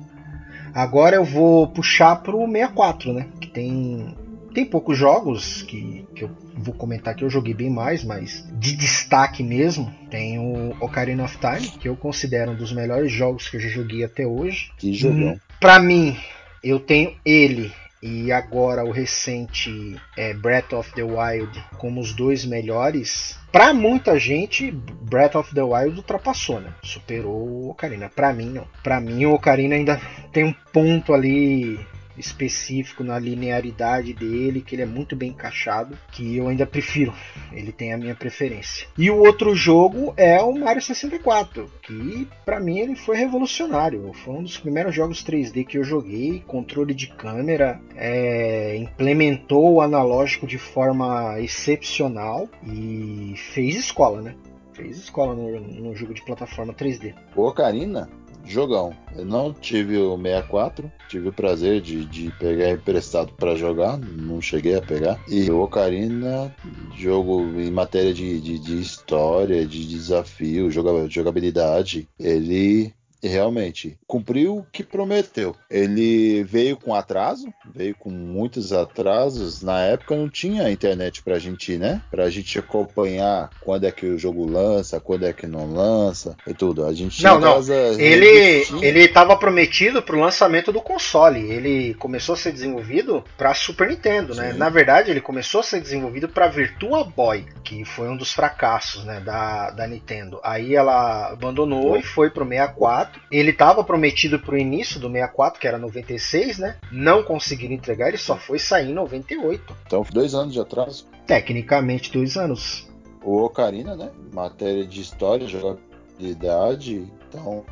[0.74, 3.28] Agora eu vou puxar pro 64, né?
[3.38, 4.16] Que tem
[4.52, 8.76] tem poucos jogos que, que eu vou comentar que eu joguei bem mais, mas de
[8.76, 13.56] destaque mesmo, tem o Ocarina of Time, que eu considero um dos melhores jogos que
[13.56, 14.70] eu já joguei até hoje.
[14.78, 15.32] Que jogão.
[15.32, 16.16] Hum, pra mim,
[16.62, 17.72] eu tenho ele
[18.02, 24.18] e agora o recente é, Breath of the Wild como os dois melhores, para muita
[24.18, 26.74] gente, Breath of the Wild ultrapassou, né?
[26.82, 28.08] Superou o Ocarina.
[28.08, 28.66] Para mim, não.
[28.82, 30.00] Para mim, o Ocarina ainda
[30.32, 31.78] tem um ponto ali
[32.16, 37.12] específico na linearidade dele, que ele é muito bem encaixado, que eu ainda prefiro.
[37.52, 38.86] Ele tem a minha preferência.
[38.96, 44.12] E o outro jogo é o Mario 64, que para mim ele foi revolucionário.
[44.24, 49.80] Foi um dos primeiros jogos 3D que eu joguei, controle de câmera, é, implementou o
[49.80, 54.34] analógico de forma excepcional e fez escola, né?
[54.72, 57.14] Fez escola no, no jogo de plataforma 3D.
[57.36, 58.08] O Ocarina
[58.52, 58.94] jogão.
[59.16, 64.40] Eu não tive o 64, tive o prazer de, de pegar emprestado para jogar, não
[64.40, 65.18] cheguei a pegar.
[65.28, 66.54] E o Ocarina,
[66.96, 72.94] jogo em matéria de, de, de história, de desafio, jogabilidade, ele
[73.28, 75.54] realmente cumpriu o que prometeu.
[75.70, 79.62] Ele veio com atraso, veio com muitos atrasos.
[79.62, 82.02] Na época não tinha internet pra gente, né?
[82.10, 86.54] Pra gente acompanhar quando é que o jogo lança, quando é que não lança e
[86.54, 86.84] tudo.
[86.84, 87.60] A gente não, não.
[87.98, 91.50] Ele ele estava prometido pro lançamento do console.
[91.50, 94.52] Ele começou a ser desenvolvido para Super Nintendo, né?
[94.52, 94.58] Sim.
[94.58, 99.04] Na verdade, ele começou a ser desenvolvido para Virtua Boy, que foi um dos fracassos,
[99.04, 100.40] né, da, da Nintendo.
[100.42, 103.20] Aí ela abandonou e foi pro 64 64.
[103.30, 106.76] Ele estava prometido para o início do 64, que era 96, né?
[106.90, 109.76] Não conseguiram entregar, ele só foi sair em 98.
[109.86, 111.06] Então, dois anos de atraso?
[111.26, 112.88] Tecnicamente, dois anos.
[113.22, 114.10] O Ocarina, né?
[114.32, 117.06] Matéria de história, jogabilidade.
[117.28, 117.64] Então,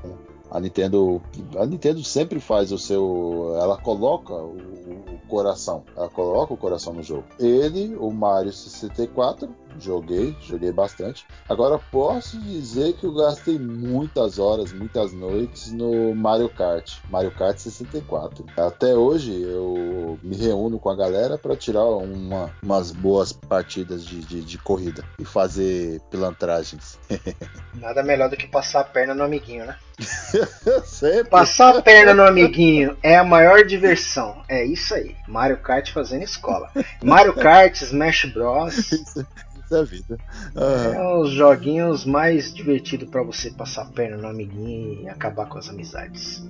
[0.50, 1.22] a Nintendo,
[1.56, 6.92] a Nintendo sempre faz o seu, ela coloca o, o, coração, ela coloca o coração
[6.92, 7.24] no jogo.
[7.38, 9.48] Ele, o Mario 64,
[9.78, 11.26] Joguei, joguei bastante.
[11.48, 17.58] Agora posso dizer que eu gastei muitas horas, muitas noites no Mario Kart, Mario Kart
[17.58, 18.44] 64.
[18.56, 24.20] Até hoje eu me reúno com a galera para tirar uma, umas boas partidas de,
[24.20, 26.98] de, de, corrida e fazer pilantragens.
[27.74, 29.76] Nada melhor do que passar a perna no amiguinho, né?
[31.30, 34.42] Passar a perna no amiguinho é a maior diversão.
[34.48, 35.14] É isso aí.
[35.28, 36.70] Mario Kart fazendo escola.
[37.02, 38.90] Mario Kart, Smash Bros
[39.70, 40.18] da vida.
[40.54, 40.94] Uhum.
[40.94, 45.58] É os joguinhos mais divertidos para você passar a perna no amiguinho e acabar com
[45.58, 46.42] as amizades.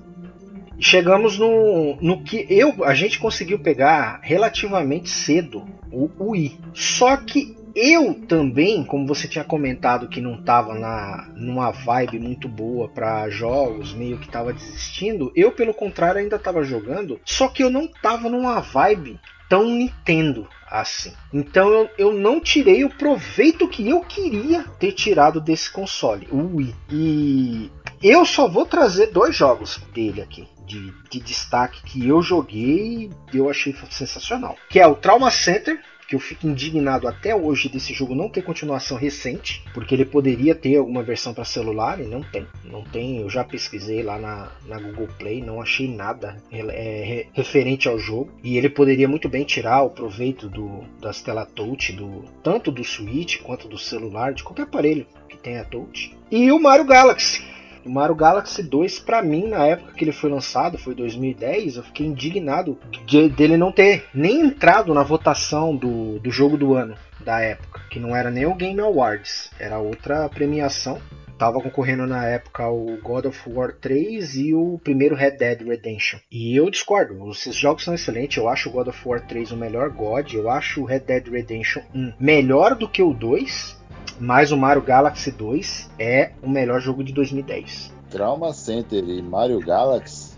[0.79, 6.59] chegamos no, no que eu a gente conseguiu pegar relativamente cedo o Wii.
[6.73, 12.49] Só que eu também, como você tinha comentado que não estava na numa vibe muito
[12.49, 17.63] boa para jogos, meio que estava desistindo, eu pelo contrário ainda estava jogando, só que
[17.63, 19.19] eu não estava numa vibe
[19.49, 21.13] tão Nintendo assim.
[21.35, 26.57] Então eu, eu não tirei o proveito que eu queria ter tirado desse console, o
[26.57, 26.75] Wii.
[26.91, 30.49] E eu só vou trazer dois jogos dele aqui.
[30.65, 34.57] De, de destaque que eu joguei e eu achei sensacional.
[34.69, 38.43] Que é o Trauma Center, que eu fico indignado até hoje desse jogo não ter
[38.43, 42.49] continuação recente, porque ele poderia ter alguma versão para celular e não tem.
[42.65, 47.87] Não tem, eu já pesquisei lá na, na Google Play, não achei nada é, referente
[47.87, 48.33] ao jogo.
[48.43, 52.83] E ele poderia muito bem tirar o proveito do, das tela touch, do, tanto do
[52.83, 56.13] Switch quanto do celular, de qualquer aparelho que tenha touch.
[56.29, 57.50] E o Mario Galaxy
[57.85, 61.83] o Mario Galaxy 2, para mim, na época que ele foi lançado, foi 2010, eu
[61.83, 66.95] fiquei indignado de, dele não ter nem entrado na votação do, do jogo do ano
[67.25, 71.01] da época, que não era nem o Game Awards, era outra premiação.
[71.39, 76.19] Tava concorrendo na época o God of War 3 e o primeiro Red Dead Redemption.
[76.31, 78.37] E eu discordo, esses jogos são excelentes.
[78.37, 80.35] Eu acho o God of War 3 o melhor God.
[80.35, 83.80] Eu acho o Red Dead Redemption 1 melhor do que o 2
[84.21, 87.93] mas o Mario Galaxy 2 é o melhor jogo de 2010.
[88.11, 90.35] Trauma Center e Mario Galaxy,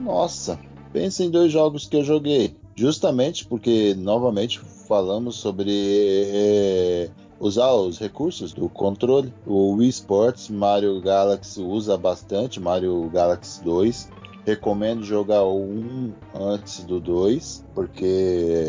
[0.00, 0.58] nossa,
[0.92, 2.56] pensa em dois jogos que eu joguei.
[2.76, 9.32] Justamente porque, novamente, falamos sobre é, usar os recursos do controle.
[9.46, 14.08] O Wii Sports Mario Galaxy usa bastante, Mario Galaxy 2.
[14.44, 18.04] Recomendo jogar o 1 antes do 2, porque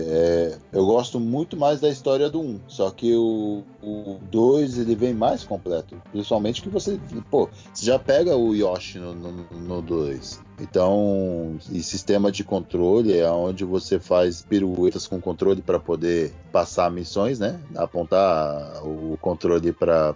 [0.08, 2.62] é, eu gosto muito mais da história do 1.
[2.68, 6.02] Só que o, o 2 ele vem mais completo.
[6.12, 7.00] Principalmente que você,
[7.30, 10.46] pô, você já pega o Yoshi no 2.
[10.60, 16.90] Então, e sistema de controle é onde você faz piruetas com controle para poder passar
[16.90, 17.60] missões, né?
[17.76, 20.16] Apontar o controle para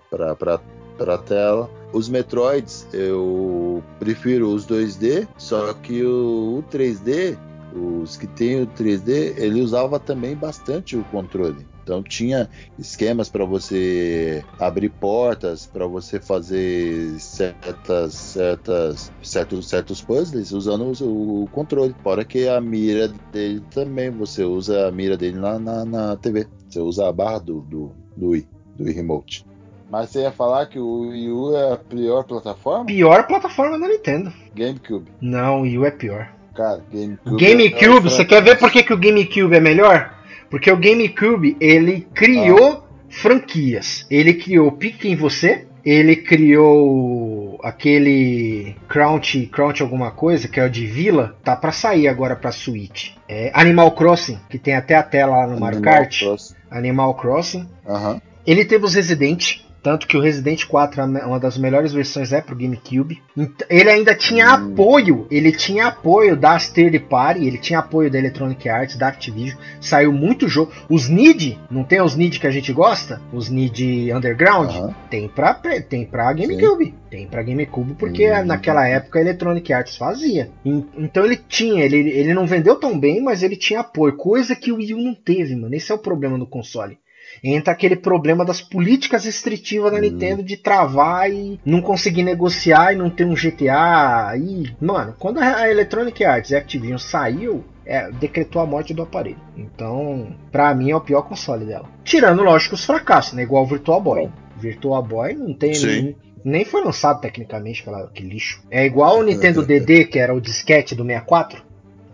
[1.00, 1.70] para a tela.
[1.93, 7.38] Os Metroids eu prefiro os 2D, só que o, o 3D
[7.74, 11.68] os que tem o 3D, ele usava também bastante o controle.
[11.84, 12.47] Então tinha
[12.78, 21.43] esquemas para você abrir portas, para você fazer certas, certas, certos, certos puzzles usando o,
[21.43, 21.95] o, controle.
[22.04, 26.47] Fora que a mira dele também, você usa a mira dele na, na, na TV.
[26.70, 28.47] Você usa a barra do, do, do Wii,
[28.78, 29.49] do Wii Remote.
[29.90, 32.86] Mas você ia falar que o Wii U é a pior plataforma?
[32.86, 34.32] Pior plataforma da Nintendo.
[34.56, 35.12] GameCube.
[35.20, 36.30] Não, o Wii U é pior.
[36.56, 37.44] Cara, GameCube.
[37.44, 40.14] GameCube, é você quer ver por que, que o GameCube é melhor?
[40.50, 42.84] Porque o GameCube, ele criou ah.
[43.10, 44.06] franquias.
[44.10, 50.70] Ele criou Pique em Você, ele criou aquele Crouch, Crouch alguma coisa, que é o
[50.70, 53.12] de Vila, tá para sair agora para Switch.
[53.28, 56.20] É Animal Crossing, que tem até a tela lá no Animal Mario Kart.
[56.20, 56.56] Crossing.
[56.70, 57.68] Animal Crossing.
[57.88, 58.22] Uhum.
[58.46, 62.42] Ele teve os Resident, tanto que o Resident 4 é uma das melhores versões é
[62.42, 63.22] pro GameCube.
[63.70, 64.72] Ele ainda tinha hum.
[64.72, 69.58] apoio, ele tinha apoio da third party, ele tinha apoio da Electronic Arts, da Activision.
[69.80, 70.72] Saiu muito jogo.
[70.90, 73.22] Os Nid, não tem os Nid que a gente gosta?
[73.32, 74.70] Os Nid Underground?
[74.70, 74.96] Uh -huh.
[75.10, 76.86] Tem pra, tem pra GameCube.
[76.86, 76.94] Sim.
[77.10, 78.46] Tem pra GameCube porque hum.
[78.46, 80.50] naquela época a Electronic Arts fazia.
[80.98, 84.16] Então ele tinha, ele, ele não vendeu tão bem, mas ele tinha apoio.
[84.16, 85.74] Coisa que o Wii U não teve, mano.
[85.74, 86.98] Esse é o problema do console
[87.44, 90.02] entra aquele problema das políticas restritivas da hum.
[90.02, 94.36] Nintendo de travar e não conseguir negociar e não ter um GTA.
[94.38, 99.02] E, mano, quando a Electronic Arts e a Activision saiu, é, decretou a morte do
[99.02, 99.42] aparelho.
[99.58, 101.90] Então, pra mim é o pior console dela.
[102.04, 103.44] Tirando, lógico, os fracassos, né?
[103.44, 104.30] Igual o Virtual Boy.
[104.58, 108.62] Virtual Boy não tem nem, nem foi lançado tecnicamente, aquela, que lixo.
[108.70, 111.64] É igual o Nintendo DD, que era o disquete do 64.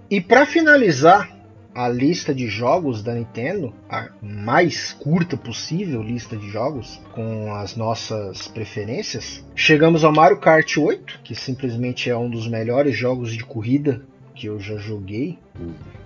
[0.09, 1.34] E para finalizar,
[1.75, 7.75] a lista de jogos da Nintendo, a mais curta possível lista de jogos, com as
[7.75, 9.45] nossas preferências.
[9.53, 14.01] Chegamos ao Mario Kart 8, que simplesmente é um dos melhores jogos de corrida
[14.33, 15.37] que eu já joguei.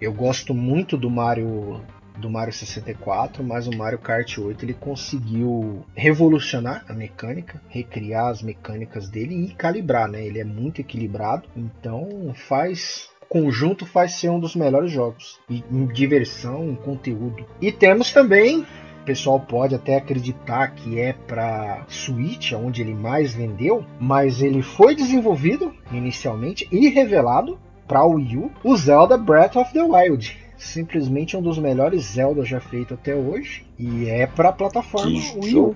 [0.01, 1.79] Eu gosto muito do Mario
[2.19, 8.41] do Mario 64, mas o Mario Kart 8 ele conseguiu revolucionar a mecânica, recriar as
[8.41, 10.25] mecânicas dele e calibrar, né?
[10.25, 15.39] Ele é muito equilibrado, então faz conjunto faz ser um dos melhores jogos.
[15.47, 17.45] E em diversão, em conteúdo.
[17.61, 18.65] E temos também
[19.01, 24.61] o pessoal pode até acreditar que é para Switch, onde ele mais vendeu, mas ele
[24.61, 27.57] foi desenvolvido inicialmente e revelado
[27.87, 30.37] para o Wii U, o Zelda Breath of the Wild.
[30.57, 35.39] Simplesmente um dos melhores Zelda já feito até hoje e é para a plataforma que
[35.39, 35.75] Wii U.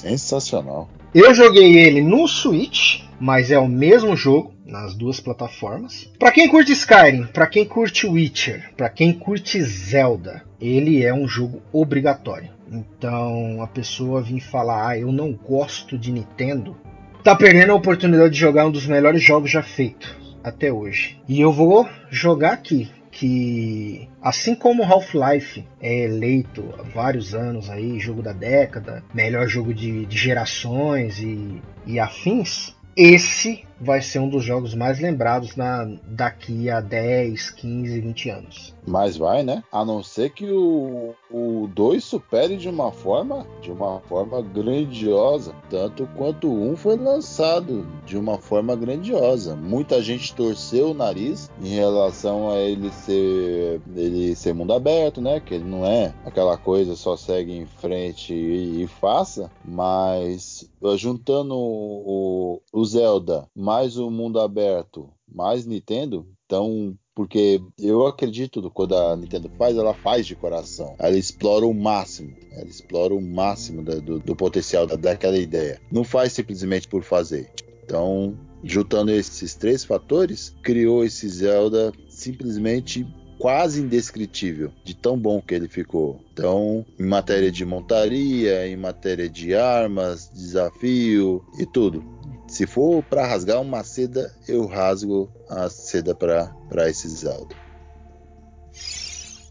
[0.00, 0.88] Sensacional.
[1.14, 6.10] Eu joguei ele no Switch, mas é o mesmo jogo nas duas plataformas.
[6.18, 11.26] Para quem curte Skyrim, para quem curte Witcher, para quem curte Zelda, ele é um
[11.26, 12.50] jogo obrigatório.
[12.70, 16.76] Então a pessoa vir falar, ah, eu não gosto de Nintendo,
[17.24, 21.20] tá perdendo a oportunidade de jogar um dos melhores jogos já feitos até hoje.
[21.28, 27.98] E eu vou jogar aqui que assim como Half-Life é eleito há vários anos aí,
[27.98, 34.28] jogo da década, melhor jogo de, de gerações e, e afins, esse vai ser um
[34.28, 38.74] dos jogos mais lembrados na, daqui a 10, 15, 20 anos.
[38.86, 39.62] Mas vai, né?
[39.72, 45.54] A não ser que o, o 2 supere de uma forma, de uma forma grandiosa,
[45.68, 49.54] tanto quanto o 1 um foi lançado de uma forma grandiosa.
[49.56, 55.40] Muita gente torceu o nariz em relação a ele ser ele ser mundo aberto, né?
[55.40, 61.54] Que ele não é aquela coisa só segue em frente e, e faça, mas juntando
[61.54, 68.96] o, o Zelda mais o mundo aberto, mais Nintendo, então porque eu acredito que quando
[68.96, 70.96] a Nintendo faz, ela faz de coração.
[70.98, 72.34] Ela explora o máximo.
[72.50, 75.80] Ela explora o máximo do, do, do potencial da, daquela ideia.
[75.92, 77.48] Não faz simplesmente por fazer.
[77.84, 83.06] Então, juntando esses três fatores, criou esse Zelda simplesmente
[83.38, 86.20] quase indescritível de tão bom que ele ficou.
[86.32, 92.19] Então, em matéria de montaria, em matéria de armas, desafio e tudo.
[92.50, 97.54] Se for para rasgar uma seda, eu rasgo a seda para esse Zelda.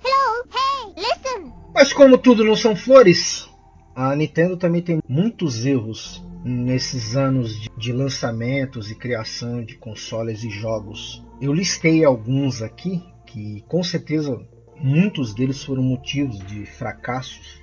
[0.03, 1.53] Hello, hey, listen.
[1.73, 3.47] Mas como tudo não são flores,
[3.95, 10.43] a Nintendo também tem muitos erros nesses anos de, de lançamentos e criação de consoles
[10.43, 11.25] e jogos.
[11.39, 14.45] Eu listei alguns aqui que com certeza
[14.75, 17.61] muitos deles foram motivos de fracassos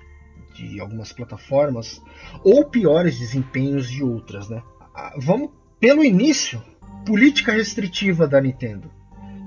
[0.54, 2.00] de algumas plataformas
[2.42, 4.62] ou piores desempenhos de outras, né?
[5.16, 6.62] Vamos pelo início,
[7.04, 8.90] política restritiva da Nintendo.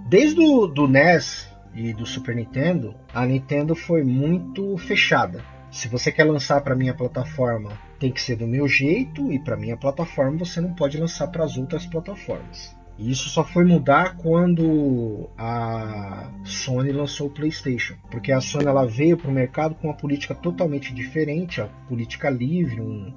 [0.07, 5.43] Desde o do NES e do Super Nintendo, a Nintendo foi muito fechada.
[5.71, 9.57] Se você quer lançar para minha plataforma, tem que ser do meu jeito e para
[9.57, 12.75] minha plataforma você não pode lançar para as outras plataformas.
[12.99, 18.85] E isso só foi mudar quando a Sony lançou o PlayStation, porque a Sony ela
[18.85, 23.13] veio para o mercado com uma política totalmente diferente, a política livre, um,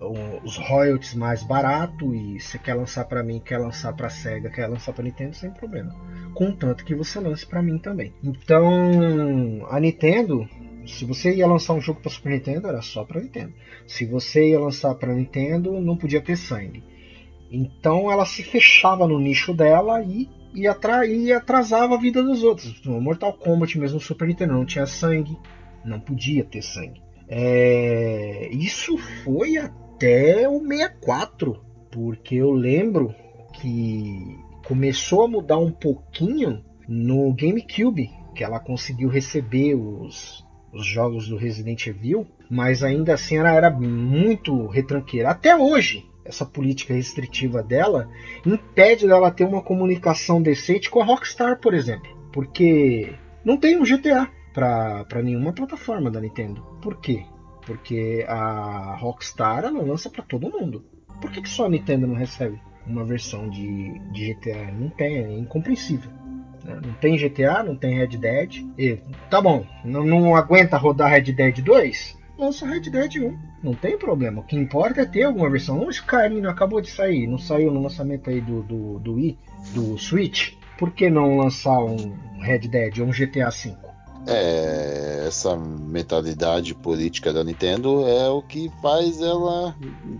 [0.00, 4.48] um, os royalties mais barato e você quer lançar para mim, quer lançar para Sega,
[4.48, 5.94] quer lançar para Nintendo sem problema,
[6.32, 8.14] contanto que você lance para mim também.
[8.24, 10.48] Então a Nintendo
[10.86, 13.52] se você ia lançar um jogo para Super Nintendo, era só para Nintendo.
[13.86, 16.82] Se você ia lançar para Nintendo, não podia ter sangue.
[17.50, 22.42] Então ela se fechava no nicho dela e, e, atra e atrasava a vida dos
[22.42, 22.82] outros.
[22.84, 25.36] No Mortal Kombat mesmo no Super Nintendo não tinha sangue,
[25.84, 27.02] não podia ter sangue.
[27.28, 28.48] É...
[28.52, 33.14] Isso foi até o 64, porque eu lembro
[33.54, 41.28] que começou a mudar um pouquinho no GameCube, que ela conseguiu receber os, os jogos
[41.28, 45.30] do Resident Evil, mas ainda assim ela era muito retranqueira.
[45.30, 48.08] Até hoje, essa política restritiva dela
[48.44, 52.16] impede dela ter uma comunicação decente com a Rockstar, por exemplo.
[52.32, 53.14] Porque
[53.44, 56.62] não tem um GTA para nenhuma plataforma da Nintendo.
[56.82, 57.24] Por quê?
[57.64, 60.84] Porque a Rockstar ela lança para todo mundo.
[61.20, 64.70] Por que, que só a Nintendo não recebe uma versão de, de GTA?
[64.72, 66.10] Não tem, é incompreensível.
[66.64, 66.80] Né?
[66.84, 68.66] Não tem GTA, não tem Red Dead.
[68.78, 68.98] E,
[69.30, 72.18] tá bom, não, não aguenta rodar Red Dead 2?
[72.38, 73.38] Lança Red Dead 1.
[73.62, 74.40] Não tem problema.
[74.40, 75.86] O que importa é ter alguma versão.
[75.86, 79.38] O Skyrim não acabou de sair, não saiu no lançamento aí do, do, do Wii,
[79.74, 80.54] do Switch.
[80.78, 83.74] Por que não lançar um Red Dead ou um GTA V?
[84.28, 89.74] É, essa mentalidade política da Nintendo é o que faz ela,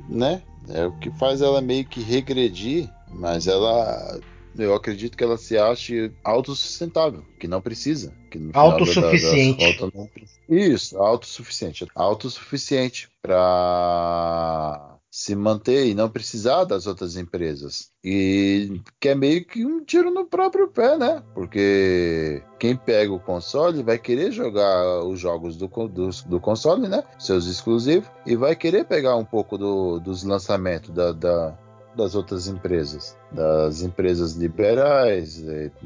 [0.09, 0.43] né?
[0.69, 4.21] É o que faz ela meio que regredir, mas ela
[4.59, 8.12] eu acredito que ela se ache autossustentável, que não precisa.
[8.39, 9.80] Que autossuficiente.
[9.80, 10.11] Da, não...
[10.49, 11.87] Isso, autossuficiente.
[11.95, 17.91] Autossuficiente para se manter e não precisar das outras empresas.
[18.05, 21.22] E que é meio que um tiro no próprio pé, né?
[21.32, 27.03] Porque quem pega o console vai querer jogar os jogos do, do, do console, né?
[27.18, 31.59] Seus exclusivos, e vai querer pegar um pouco do, dos lançamentos da, da
[31.97, 35.42] das outras empresas, das empresas liberais,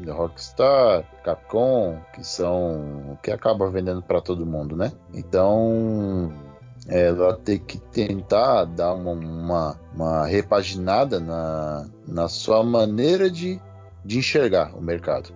[0.09, 4.93] Rockstar, Capcom, que são que acaba vendendo para todo mundo, né?
[5.15, 6.33] Então
[6.89, 13.61] ela tem que tentar dar uma, uma, uma repaginada na, na sua maneira de,
[14.05, 15.33] de enxergar o mercado.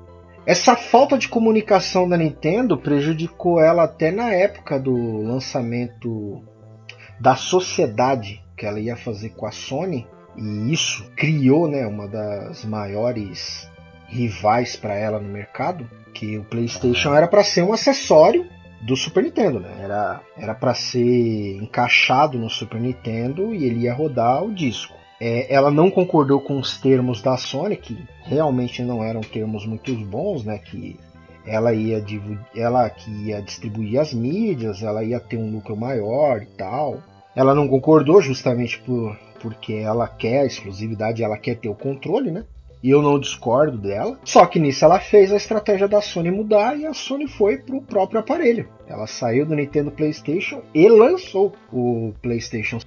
[0.46, 6.42] Essa falta de comunicação da Nintendo prejudicou ela até na época do lançamento
[7.18, 10.06] da sociedade que ela ia fazer com a Sony,
[10.36, 13.70] e isso criou né, uma das maiores
[14.06, 18.46] rivais para ela no mercado, que o PlayStation era para ser um acessório
[18.82, 19.70] do Super Nintendo, né?
[19.80, 24.94] Era era para ser encaixado no Super Nintendo e ele ia rodar o disco.
[25.20, 29.94] É, ela não concordou com os termos da Sony, que realmente não eram termos muito
[29.94, 30.58] bons, né?
[30.58, 30.98] Que
[31.46, 32.04] ela ia
[32.54, 36.98] ela que ia distribuir as mídias, ela ia ter um lucro maior e tal.
[37.34, 42.30] Ela não concordou justamente por porque ela quer a exclusividade, ela quer ter o controle,
[42.30, 42.46] né?
[42.82, 44.18] E eu não discordo dela.
[44.24, 47.82] Só que nisso ela fez a estratégia da Sony mudar e a Sony foi pro
[47.82, 48.66] próprio aparelho.
[48.88, 52.78] Ela saiu do Nintendo PlayStation e lançou o PlayStation.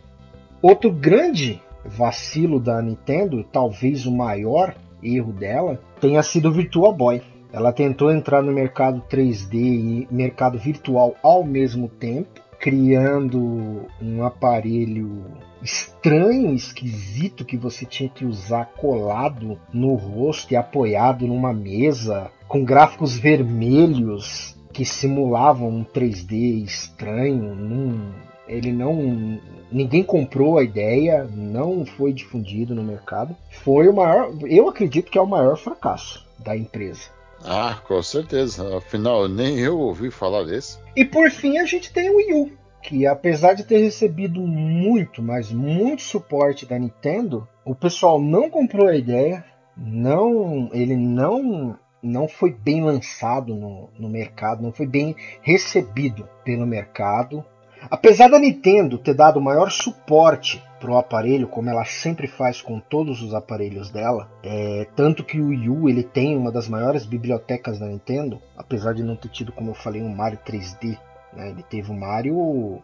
[0.60, 7.22] Outro grande vacilo da Nintendo, talvez o maior erro dela, tenha sido o Virtual Boy.
[7.54, 15.26] Ela tentou entrar no mercado 3D e mercado virtual ao mesmo tempo criando um aparelho
[15.62, 22.64] estranho, esquisito que você tinha que usar colado no rosto e apoiado numa mesa com
[22.64, 27.56] gráficos vermelhos que simulavam um 3D estranho.
[27.56, 28.12] Num,
[28.48, 29.40] ele não,
[29.72, 33.36] ninguém comprou a ideia, não foi difundido no mercado.
[33.64, 37.17] Foi o maior, eu acredito que é o maior fracasso da empresa.
[37.44, 38.78] Ah, com certeza.
[38.78, 40.80] Afinal, nem eu ouvi falar desse.
[40.96, 45.22] E por fim, a gente tem o Wii U, que apesar de ter recebido muito,
[45.22, 52.28] mas muito suporte da Nintendo, o pessoal não comprou a ideia, não, ele não não
[52.28, 57.44] foi bem lançado no, no mercado, não foi bem recebido pelo mercado.
[57.90, 62.80] Apesar da Nintendo ter dado maior suporte para o aparelho, como ela sempre faz com
[62.80, 67.06] todos os aparelhos dela, é, tanto que o Wii U ele tem uma das maiores
[67.06, 70.98] bibliotecas da Nintendo, apesar de não ter tido, como eu falei, um Mario 3D.
[71.34, 71.50] Né?
[71.50, 72.82] Ele teve o Mario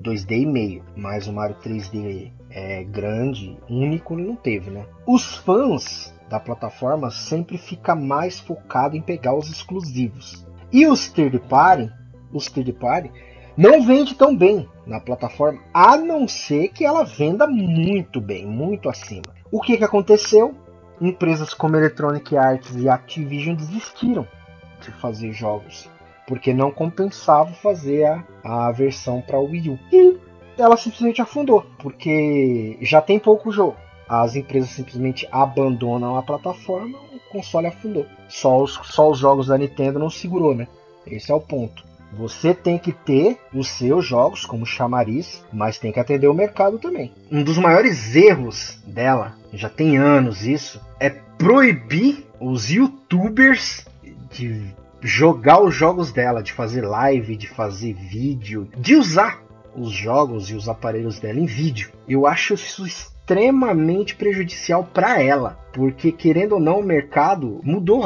[0.00, 4.70] 2D e meio, mas o Mario 3D é grande, único, ele não teve.
[4.70, 4.86] Né?
[5.06, 10.46] Os fãs da plataforma sempre fica mais focado em pegar os exclusivos.
[10.72, 11.92] E os third party,
[12.32, 13.10] os third party
[13.56, 18.88] não vende tão bem na plataforma, a não ser que ela venda muito bem, muito
[18.88, 19.34] acima.
[19.50, 20.54] O que, que aconteceu?
[21.00, 24.26] empresas como Electronic Arts e Activision desistiram
[24.80, 25.90] de fazer jogos
[26.26, 29.78] porque não compensava fazer a, a versão para o Wii U.
[29.92, 30.18] E
[30.58, 33.76] ela simplesmente afundou, porque já tem pouco jogo.
[34.08, 38.06] As empresas simplesmente abandonam a plataforma, o console afundou.
[38.28, 40.68] Só os, só os jogos da Nintendo não segurou, né?
[41.06, 41.84] Esse é o ponto.
[42.16, 46.78] Você tem que ter os seus jogos como chamariz, mas tem que atender o mercado
[46.78, 47.12] também.
[47.30, 53.86] Um dos maiores erros dela, já tem anos isso, é proibir os youtubers
[54.30, 59.42] de jogar os jogos dela, de fazer live, de fazer vídeo, de usar
[59.76, 61.90] os jogos e os aparelhos dela em vídeo.
[62.08, 62.86] Eu acho isso
[63.24, 68.04] extremamente prejudicial para ela, porque querendo ou não o mercado mudou.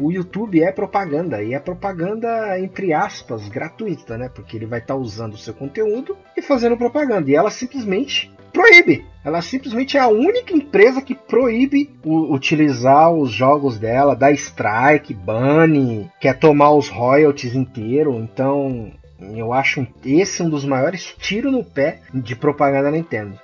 [0.00, 4.28] o YouTube é propaganda e é propaganda entre aspas gratuita, né?
[4.28, 7.28] Porque ele vai estar tá usando o seu conteúdo e fazendo propaganda.
[7.28, 9.04] E ela simplesmente proíbe.
[9.24, 15.12] Ela simplesmente é a única empresa que proíbe o, utilizar os jogos dela, dá strike,
[15.12, 18.14] bane, quer tomar os royalties inteiro.
[18.14, 18.92] Então,
[19.34, 23.38] eu acho esse um dos maiores tiros no pé de propaganda da Nintendo.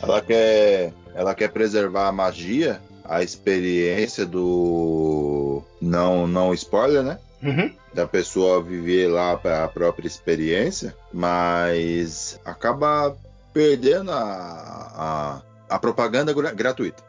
[0.00, 7.18] Ela quer, ela quer preservar a magia, a experiência do não não spoiler, né?
[7.42, 7.72] Uhum.
[7.94, 13.16] Da pessoa viver lá a própria experiência, mas acaba
[13.52, 17.02] perdendo a, a, a propaganda gratuita.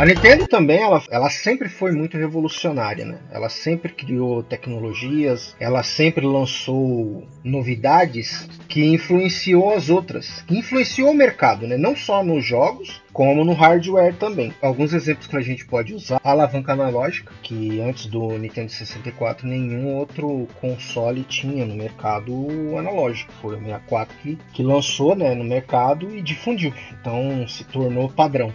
[0.00, 3.18] A Nintendo também, ela, ela sempre foi muito revolucionária, né?
[3.30, 11.14] Ela sempre criou tecnologias, ela sempre lançou novidades que influenciou as outras, que influenciou o
[11.14, 11.76] mercado, né?
[11.76, 14.54] Não só nos jogos, como no hardware também.
[14.62, 19.46] Alguns exemplos que a gente pode usar: a alavanca analógica, que antes do Nintendo 64
[19.46, 22.32] nenhum outro console tinha no mercado
[22.78, 23.30] analógico.
[23.42, 26.72] Foi o 64 que, que lançou né, no mercado e difundiu.
[26.98, 28.50] Então se tornou padrão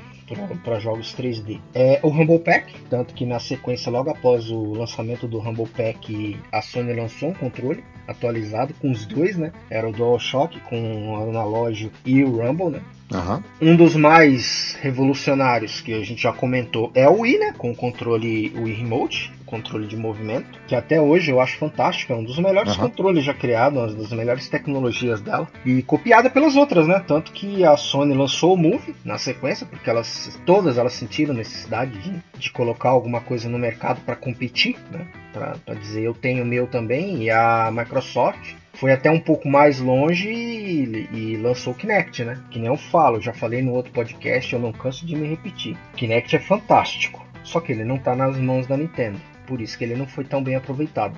[0.64, 1.60] para jogos 3D.
[1.74, 6.38] É o Rumble Pack, tanto que na sequência, logo após o lançamento do Rumble Pack,
[6.52, 9.52] a Sony lançou um controle atualizado com os dois, né?
[9.70, 12.82] Era o DualShock com o analógico e o Rumble, né?
[13.14, 13.44] Uhum.
[13.62, 17.54] Um dos mais revolucionários que a gente já comentou é o Wii, né?
[17.58, 22.16] Com o controle Wii Remote, controle de movimento, que até hoje eu acho fantástico, é
[22.16, 22.90] um dos melhores uhum.
[22.90, 27.04] controles já criados, uma das melhores tecnologias dela, e copiada pelas outras, né?
[27.08, 31.98] Tanto que a Sony lançou o Move na sequência, porque elas todas elas sentiram necessidade
[32.00, 35.08] de, de colocar alguma coisa no mercado para competir, né?
[35.32, 39.80] Para dizer eu tenho o meu também, e a Microsoft foi até um pouco mais
[39.80, 42.40] longe e, e, lançou o Kinect, né?
[42.52, 45.78] Que nem eu falo, já falei no outro podcast, eu não canso de me repetir.
[45.96, 49.84] Kinect é fantástico, só que ele não está nas mãos da Nintendo, por isso que
[49.84, 51.16] ele não foi tão bem aproveitado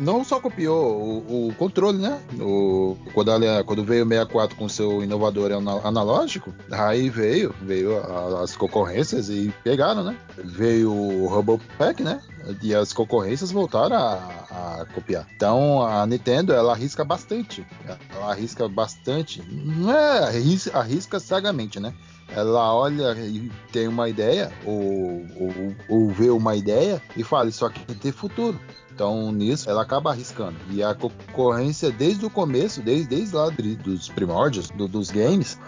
[0.00, 2.20] não só copiou o, o controle, né?
[2.40, 3.30] O, quando,
[3.66, 7.98] quando, veio o 64 com seu inovador analógico, aí veio, veio
[8.42, 10.16] as concorrências e pegaram, né?
[10.42, 12.22] Veio o Rumble Pack, né?
[12.62, 15.26] E as concorrências voltaram a, a, copiar.
[15.36, 17.66] Então a Nintendo ela arrisca bastante.
[18.14, 19.42] Ela arrisca bastante.
[19.46, 21.92] Não é arrisca, arrisca cegamente, né?
[22.34, 27.64] Ela olha e tem uma ideia, ou, ou, ou, vê uma ideia e fala: Isso
[27.64, 28.58] aqui tem futuro.
[28.92, 30.56] Então, nisso, ela acaba arriscando.
[30.70, 33.48] E a concorrência, desde o começo, desde, desde lá
[33.82, 35.58] dos primórdios do, dos games,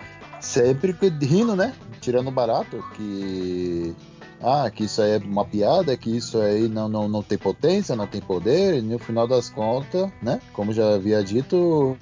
[0.40, 1.74] sempre rindo, né?
[2.00, 3.94] Tirando barato, que.
[4.44, 7.94] Ah, que isso aí é uma piada, que isso aí não, não, não tem potência,
[7.94, 10.40] não tem poder, e no final das contas, né?
[10.52, 11.96] Como já havia dito,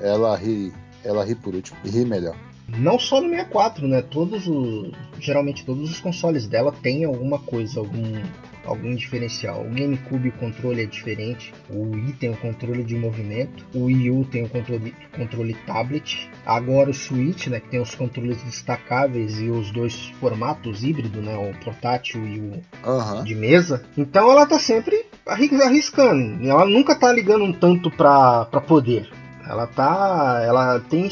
[0.00, 0.72] ela ri,
[1.02, 2.36] ela ri por último, e ri melhor.
[2.68, 4.02] Não só no 64, né?
[4.02, 4.90] Todos os.
[5.20, 8.22] Geralmente todos os consoles dela têm alguma coisa, algum
[8.66, 9.62] algum diferencial.
[9.62, 14.10] O GameCube o controle é diferente, o Wii tem o controle de movimento, o Wii
[14.10, 19.40] U tem o controle, controle tablet, agora o Switch, né, que tem os controles destacáveis
[19.40, 23.24] e os dois formatos híbrido, né, o portátil e o uhum.
[23.24, 23.84] de mesa.
[23.96, 29.08] Então ela tá sempre arriscando, ela nunca tá ligando um tanto para poder.
[29.48, 30.42] Ela tá.
[30.44, 31.08] Ela tem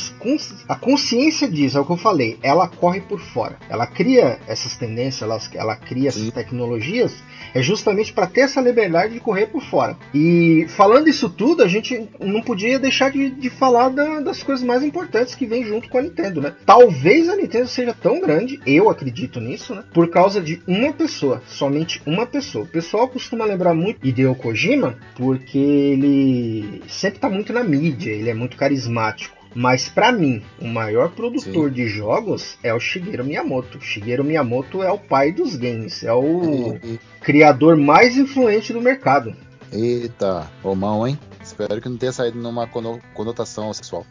[0.69, 2.39] a consciência disso, é o que eu falei.
[2.43, 3.57] Ela corre por fora.
[3.69, 7.13] Ela cria essas tendências, ela, ela cria essas tecnologias
[7.55, 9.97] é justamente para ter essa liberdade de correr por fora.
[10.15, 14.65] E falando isso tudo, a gente não podia deixar de, de falar da, das coisas
[14.65, 16.55] mais importantes que vem junto com a Nintendo, né?
[16.65, 19.85] Talvez a Nintendo seja tão grande, eu acredito nisso, né?
[19.93, 22.65] Por causa de uma pessoa, somente uma pessoa.
[22.65, 28.31] O pessoal costuma lembrar muito Hideo Kojima porque ele sempre tá muito na mídia, ele
[28.31, 29.37] é muito carismático.
[29.55, 31.75] Mas para mim, o maior produtor Sim.
[31.75, 33.79] de jogos é o Shigeru Miyamoto.
[33.83, 36.79] Shigeru Miyamoto é o pai dos games, é o
[37.21, 39.37] criador mais influente do mercado.
[39.71, 41.19] Eita, romão, hein?
[41.43, 44.07] Espero que não tenha saído numa conotação sexual.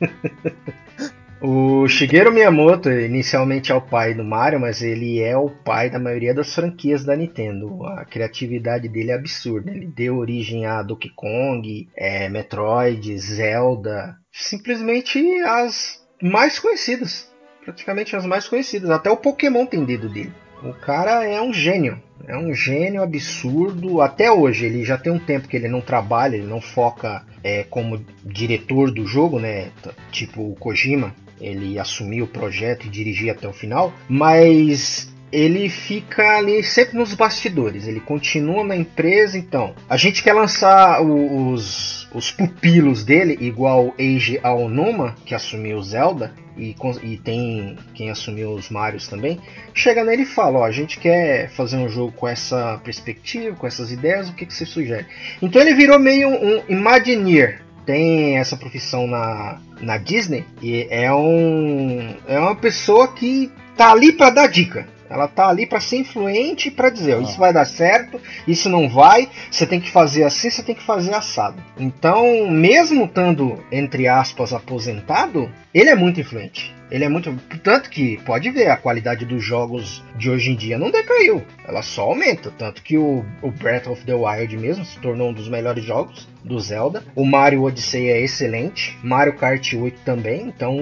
[1.40, 5.96] O Shigeru Miyamoto inicialmente é o pai do Mario, mas ele é o pai da
[5.98, 7.86] maioria das franquias da Nintendo.
[7.86, 9.70] A criatividade dele é absurda.
[9.70, 17.30] Ele deu origem a Donkey Kong, é, Metroid, Zelda, simplesmente as mais conhecidas.
[17.64, 18.90] Praticamente as mais conhecidas.
[18.90, 20.32] Até o Pokémon tem dedo dele.
[20.64, 22.02] O cara é um gênio.
[22.26, 24.00] É um gênio absurdo.
[24.00, 27.62] Até hoje, ele já tem um tempo que ele não trabalha, ele não foca é,
[27.62, 29.70] como diretor do jogo, né?
[30.10, 36.38] Tipo o Kojima, ele assumiu o projeto e dirigia até o final, mas ele fica
[36.38, 39.74] ali sempre nos bastidores, ele continua na empresa, então.
[39.88, 46.74] A gente quer lançar os, os pupilos dele, igual Eiji Aonuma, que assumiu Zelda, e,
[47.04, 49.38] e, tem quem assumiu os Marios também.
[49.72, 53.64] Chega nele e fala: Ó, a gente quer fazer um jogo com essa perspectiva, com
[53.64, 55.06] essas ideias, o que, que você sugere?
[55.40, 62.14] Então ele virou meio um Imagineer tem essa profissão na, na Disney e é um
[62.26, 64.86] é uma pessoa que tá ali para dar dica.
[65.10, 67.20] Ela tá ali para ser influente para dizer, ah.
[67.20, 70.82] isso vai dar certo, isso não vai, você tem que fazer assim, você tem que
[70.82, 71.62] fazer assado.
[71.78, 76.74] Então, mesmo estando entre aspas aposentado, ele é muito influente.
[76.90, 77.34] Ele é muito.
[77.62, 81.44] Tanto que, pode ver, a qualidade dos jogos de hoje em dia não decaiu.
[81.66, 82.50] Ela só aumenta.
[82.50, 86.28] Tanto que o, o Breath of the Wild mesmo se tornou um dos melhores jogos
[86.42, 87.04] do Zelda.
[87.14, 88.98] O Mario Odyssey é excelente.
[89.02, 90.46] Mario Kart 8 também.
[90.48, 90.76] Então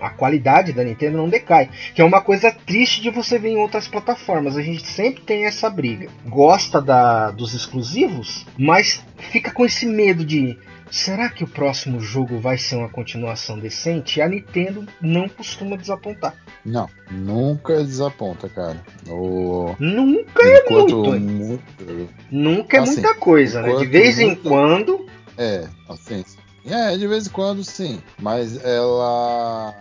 [0.00, 1.68] a qualidade da Nintendo não decai.
[1.94, 4.56] Que é uma coisa triste de você ver em outras plataformas.
[4.56, 6.08] A gente sempre tem essa briga.
[6.26, 10.56] Gosta da, dos exclusivos, mas fica com esse medo de
[10.90, 14.20] Será que o próximo jogo vai ser uma continuação decente?
[14.20, 16.34] A Nintendo não costuma desapontar.
[16.64, 18.82] Não, nunca desaponta, cara.
[19.08, 19.74] O...
[19.78, 20.96] Nunca é muito.
[21.20, 22.14] muito...
[22.30, 23.76] Nunca é assim, muita coisa, né?
[23.76, 25.06] De vez em quando.
[25.36, 26.24] É, assim.
[26.66, 28.00] É, de vez em quando sim.
[28.20, 29.74] Mas ela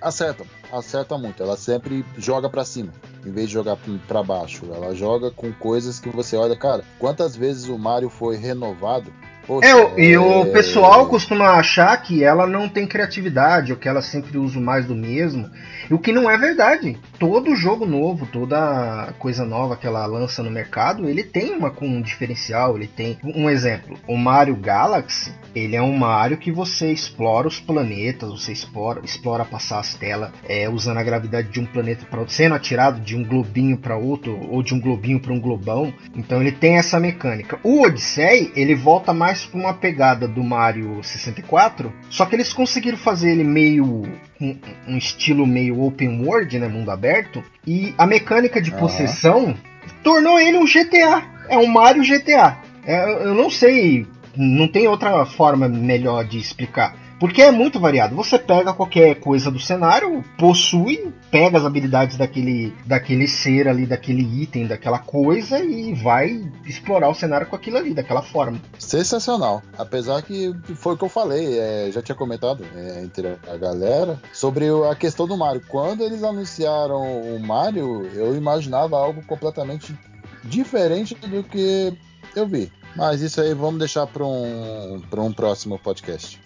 [0.00, 1.42] acerta, acerta muito.
[1.42, 2.92] Ela sempre joga para cima,
[3.24, 4.66] em vez de jogar para baixo.
[4.72, 6.84] Ela joga com coisas que você olha, cara.
[6.98, 9.12] Quantas vezes o Mario foi renovado
[9.46, 14.00] Poxa, é, e o pessoal costuma achar que ela não tem criatividade, ou que ela
[14.00, 15.50] sempre usa mais do mesmo.
[15.90, 16.98] O que não é verdade.
[17.18, 21.86] Todo jogo novo, toda coisa nova que ela lança no mercado, ele tem uma com
[21.86, 23.96] um diferencial, ele tem um exemplo.
[24.08, 29.44] O Mario Galaxy, ele é um Mario que você explora os planetas, você explora, explora
[29.44, 33.16] passar as telas é, usando a gravidade de um planeta para outro, sendo atirado de
[33.16, 35.92] um globinho para outro ou de um globinho para um globão.
[36.16, 37.58] Então ele tem essa mecânica.
[37.62, 42.98] O Odyssey, ele volta mais para uma pegada do Mario 64, só que eles conseguiram
[42.98, 44.02] fazer ele meio
[44.40, 49.56] um, um estilo meio open world, né, mundo aberto, e a mecânica de possessão
[50.02, 51.22] tornou ele um GTA.
[51.48, 52.58] É um Mario GTA.
[52.86, 54.06] É, eu não sei,
[54.36, 56.96] não tem outra forma melhor de explicar.
[57.18, 58.14] Porque é muito variado.
[58.16, 64.22] Você pega qualquer coisa do cenário, possui, pega as habilidades daquele, daquele ser ali, daquele
[64.42, 68.60] item, daquela coisa e vai explorar o cenário com aquilo ali, daquela forma.
[68.78, 69.62] Sensacional.
[69.78, 74.20] Apesar que foi o que eu falei, é, já tinha comentado é, entre a galera
[74.32, 75.62] sobre a questão do Mario.
[75.68, 79.94] Quando eles anunciaram o Mario, eu imaginava algo completamente
[80.42, 81.96] diferente do que
[82.34, 82.70] eu vi.
[82.96, 86.40] Mas isso aí vamos deixar para um, um próximo podcast.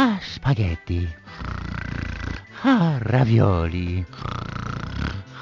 [0.00, 1.08] Ah, spaghetti.
[2.62, 4.06] Ah, ravioli.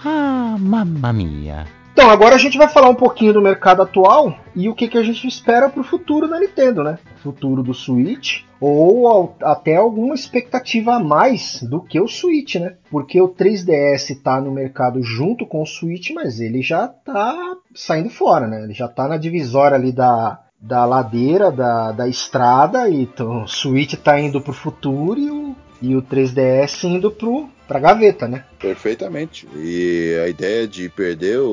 [0.03, 1.67] Ah, mamma mia.
[1.93, 4.97] Então, agora a gente vai falar um pouquinho do mercado atual e o que, que
[4.97, 6.99] a gente espera para o futuro da Nintendo, né?
[7.23, 12.77] Futuro do Switch ou até alguma expectativa a mais do que o Switch, né?
[12.91, 18.09] Porque o 3DS está no mercado junto com o Switch, mas ele já está saindo
[18.09, 18.65] fora, né?
[18.65, 23.49] Ele já está na divisória ali da, da ladeira, da, da estrada, e então, o
[23.49, 28.27] Switch está indo para o futuro e o, e o 3DS indo pro, pra gaveta,
[28.27, 28.45] né?
[28.59, 29.47] Perfeitamente.
[29.55, 31.47] E a ideia de perder o,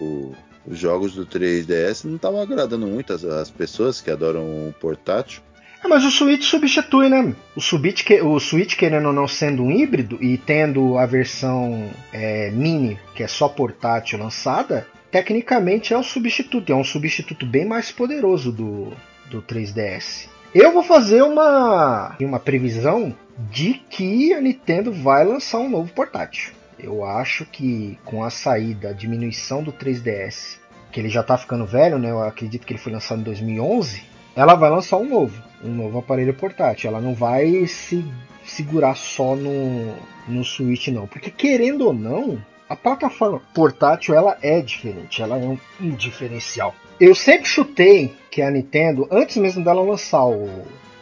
[0.00, 0.34] o,
[0.66, 5.42] os jogos do 3DS não estava agradando muito as, as, pessoas que adoram o portátil.
[5.82, 7.34] É, mas o Switch substitui, né?
[7.56, 12.50] O Switch, o Switch, querendo ou não sendo um híbrido e tendo a versão é,
[12.50, 17.90] mini, que é só portátil lançada, tecnicamente é o substituto, é um substituto bem mais
[17.90, 18.92] poderoso do,
[19.30, 20.28] do 3DS.
[20.54, 23.14] Eu vou fazer uma, uma previsão
[23.50, 26.52] de que a Nintendo vai lançar um novo portátil.
[26.78, 30.58] Eu acho que com a saída, a diminuição do 3DS,
[30.90, 32.10] que ele já está ficando velho, né?
[32.10, 34.02] Eu acredito que ele foi lançado em 2011.
[34.34, 36.88] Ela vai lançar um novo, um novo aparelho portátil.
[36.88, 38.04] Ela não vai se
[38.44, 39.94] segurar só no,
[40.26, 41.06] no Switch, não.
[41.06, 46.74] Porque querendo ou não, a plataforma portátil ela é diferente, ela é um, diferencial.
[47.00, 50.48] eu sempre chutei que a Nintendo, antes mesmo dela lançar o,